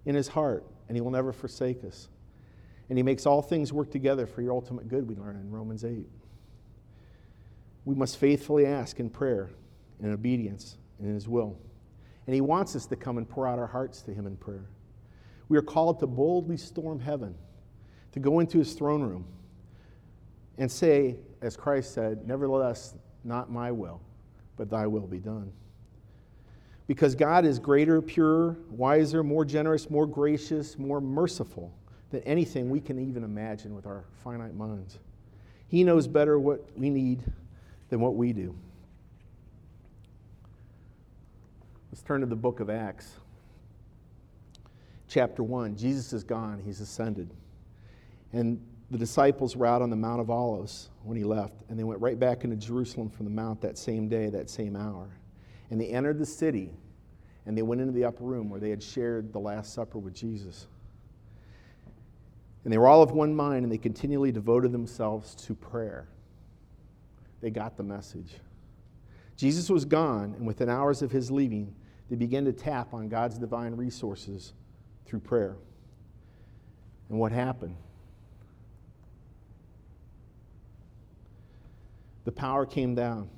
in 0.06 0.14
His 0.14 0.28
heart, 0.28 0.64
and 0.88 0.96
He 0.96 1.02
will 1.02 1.10
never 1.10 1.32
forsake 1.32 1.84
us. 1.84 2.08
And 2.88 2.96
He 2.96 3.02
makes 3.02 3.26
all 3.26 3.42
things 3.42 3.70
work 3.70 3.90
together 3.90 4.26
for 4.26 4.40
your 4.40 4.52
ultimate 4.52 4.88
good, 4.88 5.06
we 5.06 5.14
learn 5.14 5.36
in 5.36 5.50
Romans 5.50 5.84
8. 5.84 6.06
We 7.84 7.94
must 7.94 8.16
faithfully 8.16 8.64
ask 8.64 8.98
in 8.98 9.10
prayer, 9.10 9.50
in 10.00 10.10
obedience, 10.10 10.78
in 11.00 11.12
His 11.12 11.28
will. 11.28 11.58
And 12.26 12.34
He 12.34 12.40
wants 12.40 12.74
us 12.74 12.86
to 12.86 12.96
come 12.96 13.18
and 13.18 13.28
pour 13.28 13.46
out 13.46 13.58
our 13.58 13.66
hearts 13.66 14.00
to 14.02 14.14
Him 14.14 14.26
in 14.26 14.36
prayer. 14.38 14.64
We 15.48 15.58
are 15.58 15.62
called 15.62 16.00
to 16.00 16.06
boldly 16.06 16.56
storm 16.56 17.00
heaven, 17.00 17.34
to 18.12 18.20
go 18.20 18.40
into 18.40 18.58
His 18.58 18.72
throne 18.72 19.02
room 19.02 19.26
and 20.58 20.70
say, 20.70 21.16
as 21.42 21.56
Christ 21.56 21.92
said, 21.92 22.26
Nevertheless, 22.26 22.94
not 23.24 23.50
my 23.50 23.70
will, 23.70 24.00
but 24.56 24.70
thy 24.70 24.86
will 24.86 25.06
be 25.06 25.18
done. 25.18 25.52
Because 26.86 27.14
God 27.14 27.44
is 27.44 27.58
greater, 27.58 28.02
purer, 28.02 28.56
wiser, 28.70 29.22
more 29.22 29.44
generous, 29.44 29.88
more 29.88 30.06
gracious, 30.06 30.78
more 30.78 31.00
merciful 31.00 31.72
than 32.10 32.22
anything 32.22 32.68
we 32.68 32.80
can 32.80 32.98
even 32.98 33.24
imagine 33.24 33.74
with 33.74 33.86
our 33.86 34.04
finite 34.22 34.54
minds. 34.54 34.98
He 35.68 35.82
knows 35.82 36.06
better 36.06 36.38
what 36.38 36.68
we 36.76 36.90
need 36.90 37.22
than 37.88 38.00
what 38.00 38.14
we 38.14 38.32
do. 38.32 38.54
Let's 41.90 42.02
turn 42.02 42.20
to 42.20 42.26
the 42.26 42.36
book 42.36 42.60
of 42.60 42.68
Acts. 42.68 43.14
Chapter 45.14 45.44
1. 45.44 45.76
Jesus 45.76 46.12
is 46.12 46.24
gone, 46.24 46.58
he's 46.58 46.80
ascended. 46.80 47.32
And 48.32 48.60
the 48.90 48.98
disciples 48.98 49.54
were 49.54 49.64
out 49.64 49.80
on 49.80 49.88
the 49.88 49.94
Mount 49.94 50.20
of 50.20 50.28
Olives 50.28 50.90
when 51.04 51.16
he 51.16 51.22
left, 51.22 51.62
and 51.68 51.78
they 51.78 51.84
went 51.84 52.00
right 52.00 52.18
back 52.18 52.42
into 52.42 52.56
Jerusalem 52.56 53.08
from 53.10 53.24
the 53.24 53.30
Mount 53.30 53.60
that 53.60 53.78
same 53.78 54.08
day, 54.08 54.28
that 54.30 54.50
same 54.50 54.74
hour. 54.74 55.08
And 55.70 55.80
they 55.80 55.86
entered 55.86 56.18
the 56.18 56.26
city, 56.26 56.72
and 57.46 57.56
they 57.56 57.62
went 57.62 57.80
into 57.80 57.92
the 57.92 58.04
upper 58.04 58.24
room 58.24 58.50
where 58.50 58.58
they 58.58 58.70
had 58.70 58.82
shared 58.82 59.32
the 59.32 59.38
Last 59.38 59.72
Supper 59.72 60.00
with 60.00 60.14
Jesus. 60.14 60.66
And 62.64 62.72
they 62.72 62.78
were 62.78 62.88
all 62.88 63.00
of 63.00 63.12
one 63.12 63.36
mind, 63.36 63.62
and 63.62 63.70
they 63.70 63.78
continually 63.78 64.32
devoted 64.32 64.72
themselves 64.72 65.36
to 65.46 65.54
prayer. 65.54 66.08
They 67.40 67.50
got 67.50 67.76
the 67.76 67.84
message. 67.84 68.32
Jesus 69.36 69.70
was 69.70 69.84
gone, 69.84 70.34
and 70.36 70.44
within 70.44 70.68
hours 70.68 71.02
of 71.02 71.12
his 71.12 71.30
leaving, 71.30 71.72
they 72.10 72.16
began 72.16 72.44
to 72.46 72.52
tap 72.52 72.92
on 72.92 73.08
God's 73.08 73.38
divine 73.38 73.76
resources 73.76 74.54
through 75.06 75.20
prayer. 75.20 75.56
And 77.08 77.18
what 77.18 77.32
happened? 77.32 77.76
The 82.24 82.32
power 82.32 82.64
came 82.64 82.94
down. 82.94 83.28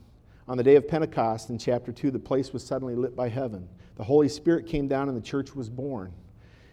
On 0.48 0.56
the 0.56 0.62
day 0.62 0.76
of 0.76 0.86
Pentecost 0.86 1.50
in 1.50 1.58
chapter 1.58 1.92
2, 1.92 2.10
the 2.12 2.18
place 2.18 2.52
was 2.52 2.64
suddenly 2.64 2.94
lit 2.94 3.16
by 3.16 3.28
heaven. 3.28 3.68
The 3.96 4.04
Holy 4.04 4.28
Spirit 4.28 4.66
came 4.66 4.86
down 4.86 5.08
and 5.08 5.16
the 5.16 5.22
church 5.22 5.56
was 5.56 5.68
born. 5.68 6.12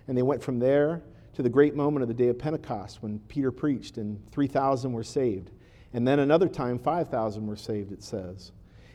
And 0.08 0.15
they 0.17 0.21
went 0.21 0.43
from 0.43 0.60
there 0.60 1.01
to 1.34 1.41
the 1.41 1.49
great 1.49 1.75
moment 1.75 2.03
of 2.03 2.08
the 2.08 2.13
day 2.13 2.27
of 2.27 2.38
Pentecost 2.38 3.01
when 3.01 3.19
Peter 3.27 3.51
preached 3.51 3.97
and 3.97 4.21
3,000 4.32 4.91
were 4.93 5.03
saved. 5.03 5.49
And 5.93 6.08
then 6.08 6.19
another 6.19 6.47
time, 6.47 6.77
5,000 6.77 7.47
were 7.47 7.56
saved, 7.56 7.91
it 7.91 8.03
says. 8.03 8.51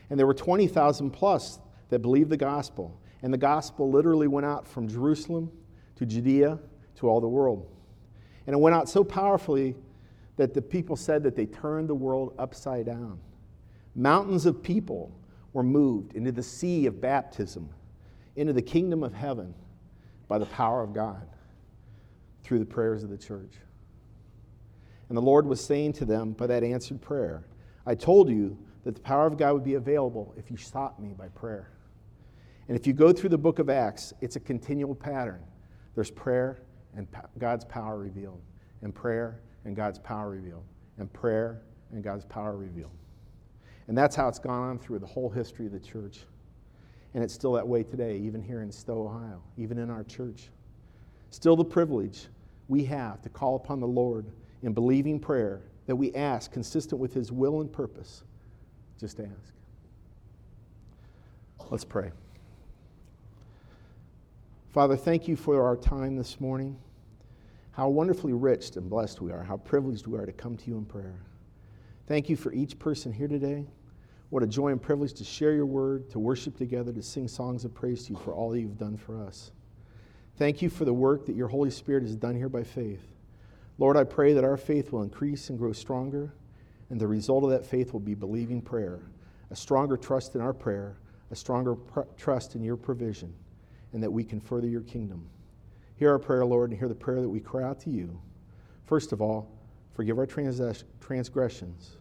And 0.09 0.17
there 0.17 0.27
were 0.27 0.33
20,000 0.33 1.11
plus 1.11 1.59
that 1.89 1.99
believed 1.99 2.29
the 2.29 2.37
gospel. 2.37 2.97
And 3.21 3.33
the 3.33 3.37
gospel 3.37 3.91
literally 3.91 4.27
went 4.27 4.45
out 4.45 4.65
from 4.67 4.87
Jerusalem 4.87 5.51
to 5.99 6.05
Judea 6.05 6.57
to 6.95 7.09
all 7.09 7.21
the 7.21 7.27
world. 7.27 7.69
And 8.47 8.55
it 8.55 8.59
went 8.59 8.75
out 8.75 8.89
so 8.89 9.03
powerfully 9.03 9.75
that 10.37 10.53
the 10.53 10.61
people 10.61 10.95
said 10.95 11.21
that 11.23 11.35
they 11.35 11.45
turned 11.45 11.89
the 11.89 11.95
world 11.95 12.33
upside 12.39 12.85
down. 12.85 13.19
Mountains 13.95 14.45
of 14.45 14.63
people 14.63 15.11
were 15.51 15.63
moved 15.63 16.15
into 16.15 16.31
the 16.31 16.41
sea 16.41 16.85
of 16.85 17.01
baptism, 17.01 17.69
into 18.37 18.53
the 18.53 18.61
kingdom 18.61 19.03
of 19.03 19.13
heaven 19.13 19.53
by 20.29 20.37
the 20.37 20.45
power 20.45 20.81
of 20.81 20.93
God 20.93 21.27
through 22.43 22.59
the 22.59 22.65
prayers 22.65 23.03
of 23.03 23.09
the 23.09 23.17
church. 23.17 23.51
And 25.09 25.17
the 25.17 25.21
Lord 25.21 25.45
was 25.45 25.63
saying 25.63 25.93
to 25.93 26.05
them 26.05 26.31
by 26.31 26.47
that 26.47 26.63
answered 26.63 27.01
prayer, 27.01 27.43
I 27.85 27.95
told 27.95 28.29
you 28.29 28.57
that 28.85 28.95
the 28.95 29.01
power 29.01 29.25
of 29.27 29.37
God 29.37 29.53
would 29.53 29.63
be 29.65 29.73
available 29.73 30.33
if 30.37 30.49
you 30.49 30.55
sought 30.55 31.01
me 31.01 31.13
by 31.17 31.27
prayer. 31.27 31.71
And 32.69 32.77
if 32.77 32.87
you 32.87 32.93
go 32.93 33.11
through 33.11 33.29
the 33.29 33.37
book 33.37 33.59
of 33.59 33.69
Acts, 33.69 34.13
it's 34.21 34.37
a 34.37 34.39
continual 34.39 34.95
pattern. 34.95 35.41
There's 35.99 36.09
prayer 36.09 36.61
and 36.95 37.05
God's 37.39 37.65
power 37.65 37.97
revealed, 37.97 38.39
and 38.83 38.95
prayer 38.95 39.41
and 39.65 39.75
God's 39.75 39.99
power 39.99 40.29
revealed, 40.29 40.63
and 40.97 41.11
prayer 41.11 41.59
and 41.91 42.01
God's 42.01 42.23
power 42.23 42.55
revealed. 42.55 42.95
And 43.89 43.97
that's 43.97 44.15
how 44.15 44.29
it's 44.29 44.39
gone 44.39 44.69
on 44.69 44.79
through 44.79 44.99
the 44.99 45.05
whole 45.05 45.29
history 45.29 45.65
of 45.65 45.73
the 45.73 45.79
church. 45.81 46.19
And 47.13 47.21
it's 47.21 47.33
still 47.33 47.51
that 47.51 47.67
way 47.67 47.83
today, 47.83 48.15
even 48.15 48.41
here 48.41 48.61
in 48.61 48.71
Stow, 48.71 49.07
Ohio, 49.07 49.41
even 49.57 49.77
in 49.77 49.89
our 49.89 50.05
church. 50.05 50.51
Still 51.31 51.57
the 51.57 51.65
privilege 51.65 52.27
we 52.69 52.85
have 52.85 53.21
to 53.23 53.27
call 53.27 53.57
upon 53.57 53.81
the 53.81 53.87
Lord 53.87 54.25
in 54.63 54.71
believing 54.71 55.19
prayer 55.19 55.63
that 55.85 55.97
we 55.97 56.15
ask 56.15 56.49
consistent 56.49 57.01
with 57.01 57.13
his 57.13 57.29
will 57.29 57.59
and 57.59 57.69
purpose. 57.69 58.23
Just 58.97 59.19
ask. 59.19 59.53
Let's 61.69 61.83
pray. 61.83 62.11
Father, 64.71 64.95
thank 64.95 65.27
you 65.27 65.35
for 65.35 65.65
our 65.65 65.75
time 65.75 66.15
this 66.15 66.39
morning. 66.39 66.77
How 67.71 67.89
wonderfully 67.89 68.33
rich 68.33 68.75
and 68.75 68.87
blessed 68.87 69.19
we 69.19 69.31
are, 69.31 69.41
how 69.41 69.57
privileged 69.57 70.05
we 70.05 70.15
are 70.19 70.27
to 70.27 70.31
come 70.31 70.55
to 70.57 70.67
you 70.67 70.77
in 70.77 70.85
prayer. 70.85 71.19
Thank 72.05 72.29
you 72.29 72.35
for 72.35 72.53
each 72.53 72.77
person 72.77 73.11
here 73.11 73.27
today. 73.27 73.65
What 74.29 74.43
a 74.43 74.47
joy 74.47 74.67
and 74.67 74.79
privilege 74.79 75.13
to 75.13 75.23
share 75.23 75.53
your 75.53 75.65
word, 75.65 76.11
to 76.11 76.19
worship 76.19 76.55
together, 76.55 76.93
to 76.93 77.01
sing 77.01 77.27
songs 77.27 77.65
of 77.65 77.73
praise 77.73 78.03
to 78.05 78.13
you 78.13 78.19
for 78.19 78.31
all 78.31 78.51
that 78.51 78.59
you've 78.59 78.77
done 78.77 78.95
for 78.95 79.19
us. 79.19 79.51
Thank 80.37 80.61
you 80.61 80.69
for 80.69 80.85
the 80.85 80.93
work 80.93 81.25
that 81.25 81.35
your 81.35 81.47
Holy 81.47 81.71
Spirit 81.71 82.03
has 82.03 82.15
done 82.15 82.35
here 82.35 82.49
by 82.49 82.63
faith. 82.63 83.07
Lord, 83.79 83.97
I 83.97 84.03
pray 84.03 84.33
that 84.33 84.43
our 84.43 84.57
faith 84.57 84.91
will 84.91 85.01
increase 85.01 85.49
and 85.49 85.57
grow 85.57 85.73
stronger, 85.73 86.35
and 86.91 87.01
the 87.01 87.07
result 87.07 87.43
of 87.43 87.49
that 87.49 87.65
faith 87.65 87.91
will 87.91 87.99
be 88.01 88.13
believing 88.13 88.61
prayer, 88.61 88.99
a 89.49 89.55
stronger 89.55 89.97
trust 89.97 90.35
in 90.35 90.41
our 90.41 90.53
prayer, 90.53 90.99
a 91.31 91.35
stronger 91.35 91.73
pr- 91.73 92.01
trust 92.17 92.53
in 92.53 92.63
your 92.63 92.77
provision, 92.77 93.33
and 93.93 94.03
that 94.03 94.11
we 94.11 94.23
can 94.23 94.39
further 94.39 94.67
your 94.67 94.81
kingdom. 94.81 95.27
Hear 95.95 96.11
our 96.11 96.19
prayer, 96.19 96.45
Lord, 96.45 96.69
and 96.69 96.79
hear 96.79 96.87
the 96.87 96.95
prayer 96.95 97.21
that 97.21 97.29
we 97.29 97.39
cry 97.39 97.63
out 97.63 97.79
to 97.81 97.89
you. 97.89 98.19
First 98.85 99.11
of 99.11 99.21
all, 99.21 99.51
forgive 99.93 100.17
our 100.17 100.25
transgressions 100.25 101.97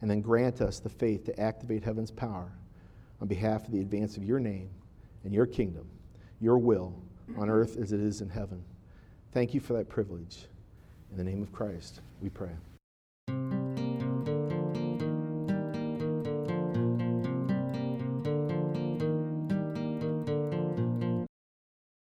and 0.00 0.10
then 0.10 0.20
grant 0.20 0.60
us 0.60 0.78
the 0.80 0.88
faith 0.88 1.24
to 1.24 1.40
activate 1.40 1.84
heaven's 1.84 2.10
power 2.10 2.52
on 3.20 3.28
behalf 3.28 3.64
of 3.66 3.72
the 3.72 3.80
advance 3.80 4.16
of 4.16 4.24
your 4.24 4.40
name 4.40 4.70
and 5.24 5.32
your 5.32 5.46
kingdom, 5.46 5.88
your 6.40 6.58
will 6.58 6.94
on 7.36 7.50
earth 7.50 7.76
as 7.76 7.92
it 7.92 8.00
is 8.00 8.20
in 8.20 8.28
heaven. 8.28 8.62
Thank 9.32 9.54
you 9.54 9.60
for 9.60 9.72
that 9.74 9.88
privilege. 9.88 10.46
In 11.10 11.16
the 11.16 11.24
name 11.24 11.42
of 11.42 11.52
Christ, 11.52 12.00
we 12.20 12.28
pray. 12.28 12.50